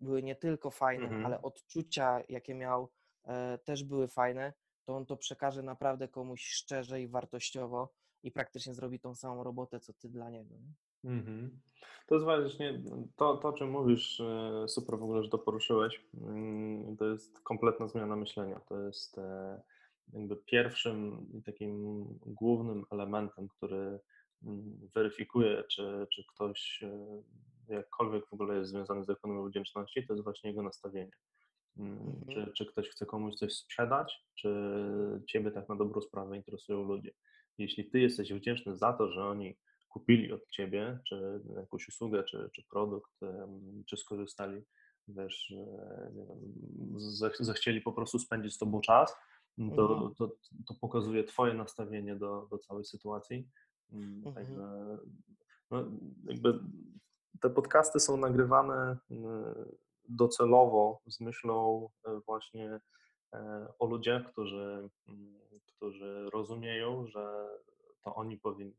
były 0.00 0.22
nie 0.22 0.36
tylko 0.36 0.70
fajne, 0.70 1.04
Mhm. 1.04 1.26
ale 1.26 1.42
odczucia, 1.42 2.20
jakie 2.28 2.54
miał, 2.54 2.88
e, 3.24 3.58
też 3.58 3.84
były 3.84 4.08
fajne, 4.08 4.52
to 4.84 4.96
on 4.96 5.06
to 5.06 5.16
przekaże 5.16 5.62
naprawdę 5.62 6.08
komuś 6.08 6.44
szczerze 6.46 7.02
i 7.02 7.08
wartościowo 7.08 7.92
i 8.22 8.30
praktycznie 8.32 8.74
zrobi 8.74 9.00
tą 9.00 9.14
samą 9.14 9.44
robotę, 9.44 9.80
co 9.80 9.92
ty 9.92 10.08
dla 10.08 10.30
niego. 10.30 10.54
Nie? 10.58 10.72
Mhm. 11.04 11.60
To 12.06 12.14
jest 12.14 12.24
właśnie 12.24 12.82
to, 13.16 13.36
to, 13.36 13.48
o 13.48 13.52
czym 13.52 13.70
mówisz, 13.70 14.20
e, 14.20 14.68
super 14.68 14.98
w 14.98 15.02
ogóle, 15.02 15.22
że 15.22 15.28
to 15.28 15.38
poruszyłeś. 15.38 16.04
Mm, 16.22 16.96
To 16.96 17.04
jest 17.04 17.40
kompletna 17.40 17.88
zmiana 17.88 18.16
myślenia. 18.16 18.60
To 18.60 18.80
jest 18.80 19.18
e, 19.18 19.62
jakby 20.12 20.36
pierwszym 20.36 21.26
takim 21.46 22.04
głównym 22.26 22.84
elementem, 22.90 23.48
który 23.48 24.00
mm, 24.42 24.88
weryfikuje, 24.94 25.64
czy, 25.70 26.06
czy 26.12 26.24
ktoś 26.34 26.82
e, 26.82 27.22
jakkolwiek 27.74 28.26
w 28.26 28.32
ogóle 28.32 28.56
jest 28.58 28.70
związany 28.70 29.04
z 29.04 29.10
ekonomią 29.10 29.48
wdzięczności, 29.48 30.06
to 30.06 30.12
jest 30.12 30.24
właśnie 30.24 30.50
jego 30.50 30.62
nastawienie. 30.62 31.10
Mm, 31.78 31.98
Mhm. 31.98 32.26
Czy, 32.28 32.52
czy 32.52 32.66
ktoś 32.66 32.88
chce 32.88 33.06
komuś 33.06 33.34
coś 33.34 33.52
sprzedać, 33.54 34.24
czy 34.34 34.50
ciebie 35.28 35.50
tak 35.50 35.68
na 35.68 35.76
dobrą 35.76 36.00
sprawę 36.00 36.36
interesują 36.36 36.82
ludzie. 36.82 37.10
Jeśli 37.58 37.90
ty 37.90 38.00
jesteś 38.00 38.32
wdzięczny 38.32 38.76
za 38.76 38.92
to, 38.92 39.12
że 39.12 39.24
oni 39.24 39.56
kupili 39.90 40.32
od 40.32 40.48
ciebie, 40.48 40.98
czy 41.08 41.40
jakąś 41.56 41.88
usługę, 41.88 42.24
czy, 42.24 42.50
czy 42.54 42.62
produkt, 42.70 43.10
czy 43.86 43.96
skorzystali, 43.96 44.62
wiesz, 45.08 45.50
nie 46.14 46.26
wiem, 46.26 46.38
zech- 46.98 47.44
zechcieli 47.44 47.80
po 47.80 47.92
prostu 47.92 48.18
spędzić 48.18 48.54
z 48.54 48.58
tobą 48.58 48.80
czas, 48.80 49.16
Mhm. 49.58 49.76
to, 49.76 50.10
to, 50.18 50.36
to 50.66 50.74
pokazuje 50.80 51.24
twoje 51.24 51.54
nastawienie 51.54 52.16
do, 52.16 52.46
do 52.50 52.58
całej 52.58 52.84
sytuacji. 52.84 53.48
Mm, 53.92 54.22
Mhm. 54.26 54.34
Także 54.34 54.68
no, 55.70 55.84
jakby 56.24 56.60
te 57.40 57.50
podcasty 57.50 58.00
są 58.00 58.16
nagrywane 58.16 58.96
y, 59.10 59.14
docelowo 60.08 61.00
z 61.06 61.20
myślą 61.20 61.88
e, 62.06 62.20
właśnie 62.26 62.80
e, 63.32 63.66
o 63.78 63.86
ludziach, 63.86 64.32
którzy, 64.32 64.88
mm, 65.08 65.34
którzy 65.76 66.30
rozumieją, 66.32 67.06
że 67.06 67.48
to 68.04 68.14
oni 68.14 68.36
powinni, 68.38 68.74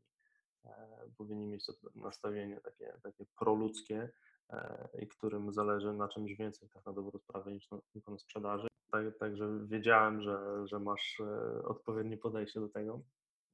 powinni 1.16 1.46
mieć 1.46 1.66
to 1.66 1.72
nastawienie 1.94 2.60
takie, 2.60 2.98
takie 3.02 3.24
proludzkie 3.38 4.10
e, 4.50 4.88
i 5.02 5.08
którym 5.08 5.52
zależy 5.52 5.92
na 5.92 6.08
czymś 6.08 6.34
więcej 6.34 6.68
tak 6.68 6.86
na 6.86 6.92
dobrą 6.92 7.18
sprawę 7.18 7.52
niż 7.52 7.70
na, 7.70 7.78
tylko 7.92 8.12
na 8.12 8.18
sprzedaży. 8.18 8.68
Tak, 8.90 9.18
także 9.18 9.66
wiedziałem, 9.66 10.22
że, 10.22 10.66
że 10.66 10.78
masz 10.78 11.20
e, 11.20 11.62
odpowiednie 11.64 12.16
podejście 12.16 12.60
do 12.60 12.68
tego. 12.68 13.00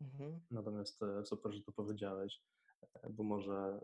Mhm. 0.01 0.41
Natomiast 0.51 1.03
e, 1.03 1.25
super, 1.25 1.53
że 1.53 1.63
to 1.63 1.73
powiedziałeś, 1.73 2.43
e, 2.95 3.11
bo 3.11 3.23
może, 3.23 3.81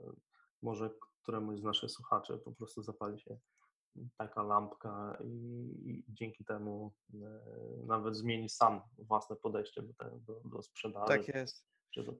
może 0.62 0.90
któremuś 1.22 1.60
z 1.60 1.62
naszych 1.62 1.90
słuchaczy 1.90 2.38
po 2.38 2.52
prostu 2.52 2.82
zapali 2.82 3.20
się 3.20 3.38
taka 4.16 4.42
lampka 4.42 5.18
i, 5.24 5.28
i 5.84 6.04
dzięki 6.08 6.44
temu 6.44 6.92
e, 7.14 7.40
nawet 7.86 8.16
zmieni 8.16 8.48
sam 8.48 8.80
własne 8.98 9.36
podejście 9.36 9.82
do, 9.82 9.92
do, 10.20 10.40
do 10.44 10.62
sprzedaży 10.62 11.06
Tak 11.06 11.28
jest. 11.28 11.66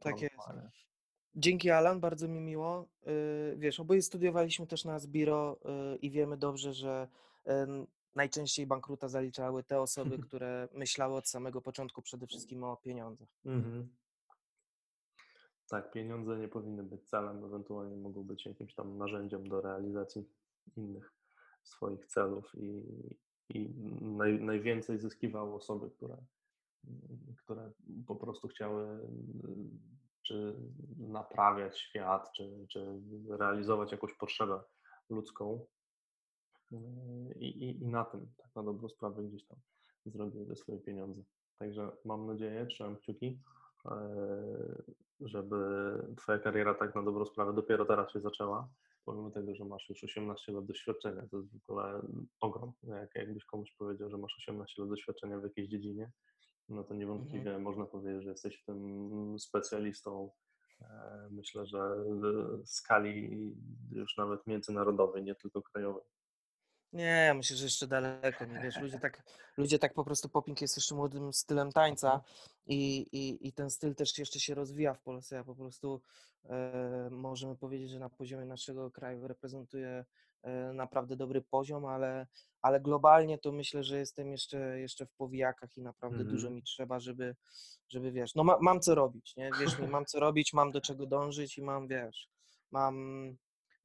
Tak 0.01 0.21
jest. 0.21 0.94
Dzięki 1.37 1.71
Alan, 1.71 2.01
bardzo 2.01 2.29
mi 2.29 2.41
miło. 2.41 2.89
Yy, 3.07 3.57
Wiesz, 3.57 3.81
oboje 3.81 4.03
studiowaliśmy 4.03 4.67
też 4.67 4.85
na 4.85 4.99
Zbiro 4.99 5.59
yy, 5.65 5.97
i 5.97 6.11
wiemy 6.11 6.37
dobrze, 6.37 6.75
że 6.75 7.09
najczęściej 8.15 8.67
bankruta 8.67 9.09
zaliczały 9.09 9.63
te 9.63 9.81
osoby, 9.81 10.19
które 10.29 10.69
myślały 10.73 11.17
od 11.17 11.29
samego 11.29 11.61
początku 11.61 12.03
przede 12.03 12.27
wszystkim 12.27 12.65
o 12.65 12.77
pieniądzach. 12.77 13.29
Mhm. 13.45 13.89
Tak, 15.69 15.93
pieniądze 15.93 16.39
nie 16.39 16.49
powinny 16.49 16.83
być 16.83 17.09
celem, 17.09 17.45
ewentualnie 17.45 17.97
mogą 17.97 18.23
być 18.23 18.47
jakimś 18.47 18.75
tam 18.75 18.99
narzędziem 18.99 19.49
do 19.49 19.61
realizacji 19.61 20.29
innych 20.77 21.13
swoich 21.63 22.07
celów 22.07 22.53
i, 22.55 22.83
i 23.49 23.75
naj, 24.01 24.41
najwięcej 24.41 24.99
zyskiwały 24.99 25.55
osoby, 25.55 25.91
które, 25.91 26.17
które 27.37 27.71
po 28.07 28.17
prostu 28.17 28.49
chciały 28.49 29.01
czy 30.27 30.55
naprawiać 30.99 31.79
świat, 31.79 32.33
czy, 32.37 32.67
czy 32.69 33.01
realizować 33.29 33.93
jakąś 33.93 34.15
potrzebę 34.15 34.61
ludzką 35.11 35.67
i, 37.37 37.47
i, 37.47 37.83
i 37.83 37.87
na 37.87 38.05
tym 38.05 38.27
tak 38.37 38.55
na 38.57 38.63
dobrą 38.63 38.89
sprawę 38.89 39.23
gdzieś 39.23 39.45
tam 39.47 39.59
zrobiły 40.07 40.47
te 40.47 40.57
swoje 40.57 40.79
pieniądze. 40.79 41.23
Także 41.59 41.91
mam 42.05 42.27
nadzieję, 42.27 42.67
trzymam 42.67 42.97
kciuki, 42.97 43.41
e, 43.85 43.99
żeby 45.21 45.57
Twoja 46.17 46.39
kariera 46.39 46.75
tak 46.75 46.95
na 46.95 47.03
dobrą 47.03 47.25
sprawę 47.25 47.53
dopiero 47.53 47.85
teraz 47.85 48.13
się 48.13 48.21
zaczęła, 48.21 48.69
pomimo 49.05 49.31
tego, 49.31 49.55
że 49.55 49.65
masz 49.65 49.89
już 49.89 50.05
18 50.05 50.53
lat 50.53 50.67
doświadczenia, 50.67 51.23
to 51.31 51.37
jest 51.37 51.49
w 51.53 51.71
ogóle 51.71 52.01
ogrom. 52.41 52.73
Jak, 52.83 53.15
jakbyś 53.15 53.45
komuś 53.45 53.73
powiedział, 53.73 54.11
że 54.11 54.19
masz 54.19 54.37
18 54.39 54.83
lat 54.83 54.91
doświadczenia 54.91 55.39
w 55.39 55.43
jakiejś 55.43 55.69
dziedzinie, 55.69 56.11
no 56.69 56.85
to 56.85 56.95
niewątpliwie 56.95 57.39
Mhm. 57.51 57.63
można 57.63 57.85
powiedzieć, 57.87 58.23
że 58.23 58.31
jesteś 58.31 58.57
w 58.63 58.65
tym 58.65 59.39
specjalistą. 59.39 60.31
e, 60.81 61.29
Myślę, 61.31 61.67
że 61.67 61.97
w 62.07 62.69
skali 62.69 63.31
już 63.91 64.17
nawet 64.17 64.47
międzynarodowej, 64.47 65.25
nie 65.25 65.35
tylko 65.35 65.63
krajowej. 65.63 66.03
Nie, 66.95 67.25
ja 67.27 67.35
myślę, 67.35 67.57
że 67.57 67.65
jeszcze 67.65 67.87
daleko, 67.87 68.45
nie 68.45 68.61
wiesz, 68.61 68.81
ludzie 68.81 68.99
tak, 68.99 69.23
ludzie 69.57 69.79
tak 69.79 69.95
po 69.95 70.05
prostu 70.05 70.29
popping 70.29 70.61
jest 70.61 70.77
jeszcze 70.77 70.95
młodym 70.95 71.33
stylem 71.33 71.73
tańca 71.73 72.21
i, 72.67 73.07
i, 73.13 73.49
i 73.49 73.53
ten 73.53 73.71
styl 73.71 73.95
też 73.95 74.19
jeszcze 74.19 74.41
się 74.41 74.55
rozwija 74.55 74.95
w 74.95 75.01
Polsce, 75.01 75.39
a 75.39 75.45
po 75.45 75.55
prostu 75.55 76.01
e, 76.45 77.09
możemy 77.11 77.57
powiedzieć, 77.57 77.91
że 77.91 77.99
na 77.99 78.09
poziomie 78.09 78.45
naszego 78.45 78.91
kraju 78.91 79.29
reprezentuje 79.29 80.05
e, 80.43 80.73
naprawdę 80.73 81.17
dobry 81.17 81.43
poziom, 81.43 81.87
ale, 81.87 82.27
ale 82.63 82.81
globalnie 82.81 83.39
to 83.39 83.53
myślę, 83.53 83.85
że 83.85 83.99
jestem 83.99 84.33
jeszcze, 84.33 84.81
jeszcze 84.81 85.07
w 85.07 85.13
powijakach 85.13 85.77
i 85.77 85.83
naprawdę 85.83 86.25
dużo 86.25 86.47
Mhm. 86.47 86.55
mi 86.55 86.63
trzeba, 86.63 87.01
żeby, 87.01 87.37
żeby 87.89 88.13
wiesz, 88.13 88.35
no 88.35 88.45
ma, 88.45 88.59
mam 88.61 88.81
co 88.81 88.95
robić, 88.95 89.37
nie, 89.37 89.51
wierz 89.61 89.79
mi, 89.79 89.89
mam 89.89 90.05
co 90.05 90.21
robić, 90.21 90.53
mam 90.53 90.73
do 90.73 90.81
czego 90.81 91.07
dążyć 91.07 91.59
i 91.59 91.63
mam, 91.63 91.89
wiesz, 91.89 92.29
mam 92.71 92.97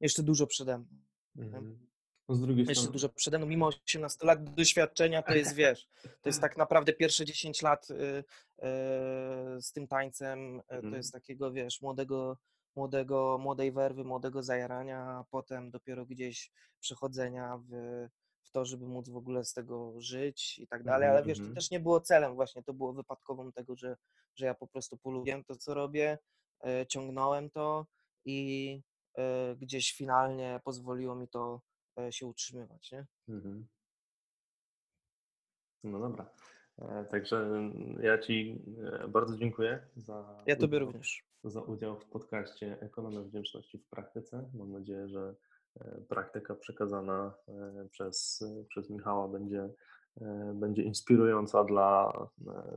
jeszcze 0.00 0.22
dużo 0.22 0.46
przede 0.46 0.78
mną. 0.78 0.88
Mhm. 1.36 1.78
No 1.80 1.90
z 2.34 2.40
drugiej 2.40 2.66
Jeszcze 2.66 2.74
strony, 2.74 2.92
dużo 2.92 3.08
przede 3.08 3.38
mną, 3.38 3.46
mimo 3.46 3.66
18 3.66 4.26
lat 4.26 4.54
doświadczenia, 4.54 5.22
to 5.22 5.34
jest, 5.34 5.54
wiesz, 5.54 5.88
to 6.02 6.28
jest 6.28 6.40
tak 6.40 6.56
naprawdę 6.56 6.92
pierwsze 6.92 7.24
10 7.24 7.62
lat 7.62 7.90
y, 7.90 7.94
y, 7.94 8.22
z 9.62 9.72
tym 9.72 9.86
tańcem, 9.88 10.58
y, 10.60 10.62
to 10.68 10.74
Mhm. 10.74 10.94
jest 10.94 11.12
takiego, 11.12 11.52
wiesz, 11.52 11.82
młodego, 11.82 12.36
młodego, 12.76 13.38
młodej 13.38 13.72
werwy, 13.72 14.04
młodego 14.04 14.42
zajarania, 14.42 14.98
a 14.98 15.24
potem 15.30 15.70
dopiero 15.70 16.06
gdzieś 16.06 16.52
przechodzenia 16.80 17.58
w, 17.68 17.70
w 18.42 18.50
to, 18.50 18.64
żeby 18.64 18.86
móc 18.86 19.08
w 19.08 19.16
ogóle 19.16 19.44
z 19.44 19.52
tego 19.52 20.00
żyć 20.00 20.58
i 20.58 20.66
tak 20.66 20.82
dalej, 20.84 21.08
Mhm, 21.08 21.16
ale 21.16 21.26
wiesz, 21.26 21.38
to 21.38 21.42
mhm. 21.42 21.54
też 21.54 21.70
nie 21.70 21.80
było 21.80 22.00
celem 22.00 22.34
właśnie, 22.34 22.62
to 22.62 22.72
było 22.72 22.92
wypadkową 22.92 23.52
tego, 23.52 23.76
że, 23.76 23.96
że 24.34 24.46
ja 24.46 24.54
po 24.54 24.66
prostu 24.66 24.96
polubiłem 24.96 25.44
to, 25.44 25.56
co 25.56 25.74
robię, 25.74 26.18
y, 26.82 26.86
ciągnąłem 26.86 27.50
to 27.50 27.86
i 28.24 28.80
y, 29.18 29.56
gdzieś 29.56 29.92
finalnie 29.92 30.60
pozwoliło 30.64 31.14
mi 31.14 31.28
to 31.28 31.60
się 32.10 32.26
utrzymywać, 32.26 32.92
nie? 32.92 33.06
Mhm. 33.28 33.66
No 35.84 36.00
dobra. 36.00 36.30
E, 36.78 37.04
Także 37.04 37.50
ja 38.02 38.18
Ci 38.18 38.58
e, 39.02 39.08
bardzo 39.08 39.36
dziękuję 39.36 39.86
za 39.96 40.42
Ja 40.46 40.56
tobie 40.56 40.76
udział 40.78 40.86
również. 40.86 41.24
za 41.44 41.60
udział 41.62 42.00
w 42.00 42.04
podcaście 42.04 42.80
Ekonomia 42.80 43.20
Wdzięczności 43.20 43.78
w 43.78 43.88
praktyce. 43.88 44.50
Mam 44.54 44.72
nadzieję, 44.72 45.08
że 45.08 45.34
e, 45.80 46.00
praktyka 46.08 46.54
przekazana 46.54 47.34
e, 47.48 47.88
przez, 47.90 48.44
przez 48.68 48.90
Michała 48.90 49.28
będzie, 49.28 49.68
e, 50.20 50.52
będzie 50.54 50.82
inspirująca 50.82 51.64
dla, 51.64 52.12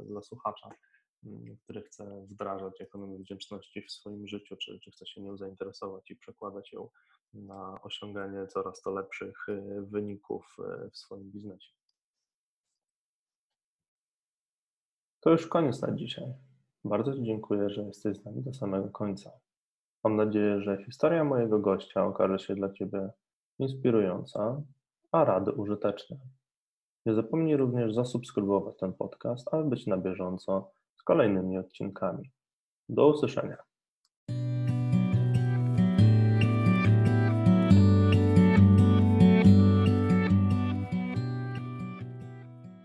dla 0.05 0.21
słuchacza, 0.21 0.69
który 1.63 1.81
chce 1.81 2.25
wdrażać 2.29 2.81
ekonomię 2.81 3.17
wdzięczności 3.17 3.81
w 3.81 3.91
swoim 3.91 4.27
życiu, 4.27 4.55
czy, 4.57 4.79
czy 4.79 4.91
chce 4.91 5.07
się 5.07 5.21
nią 5.21 5.37
zainteresować 5.37 6.11
i 6.11 6.15
przekładać 6.15 6.73
ją 6.73 6.89
na 7.33 7.81
osiąganie 7.83 8.47
coraz 8.47 8.81
to 8.81 8.91
lepszych 8.91 9.45
wyników 9.81 10.57
w 10.91 10.97
swoim 10.97 11.31
biznesie. 11.31 11.73
To 15.19 15.29
już 15.29 15.47
koniec 15.47 15.81
na 15.81 15.95
dzisiaj. 15.95 16.33
Bardzo 16.85 17.13
Ci 17.13 17.23
dziękuję, 17.23 17.69
że 17.69 17.81
jesteś 17.81 18.17
z 18.17 18.25
nami 18.25 18.43
do 18.43 18.53
samego 18.53 18.89
końca. 18.89 19.31
Mam 20.03 20.15
nadzieję, 20.15 20.61
że 20.61 20.83
historia 20.85 21.23
mojego 21.23 21.59
gościa 21.59 22.05
okaże 22.05 22.39
się 22.39 22.55
dla 22.55 22.73
Ciebie 22.73 23.09
inspirująca, 23.59 24.61
a 25.11 25.25
rady 25.25 25.51
użyteczne. 25.51 26.17
Nie 27.05 27.13
zapomnij 27.13 27.57
również 27.57 27.93
zasubskrybować 27.93 28.77
ten 28.77 28.93
podcast, 28.93 29.53
aby 29.53 29.69
być 29.69 29.87
na 29.87 29.97
bieżąco 29.97 30.71
z 31.03 31.05
kolejnymi 31.05 31.57
odcinkami. 31.57 32.31
Do 32.89 33.07
usłyszenia. 33.07 33.57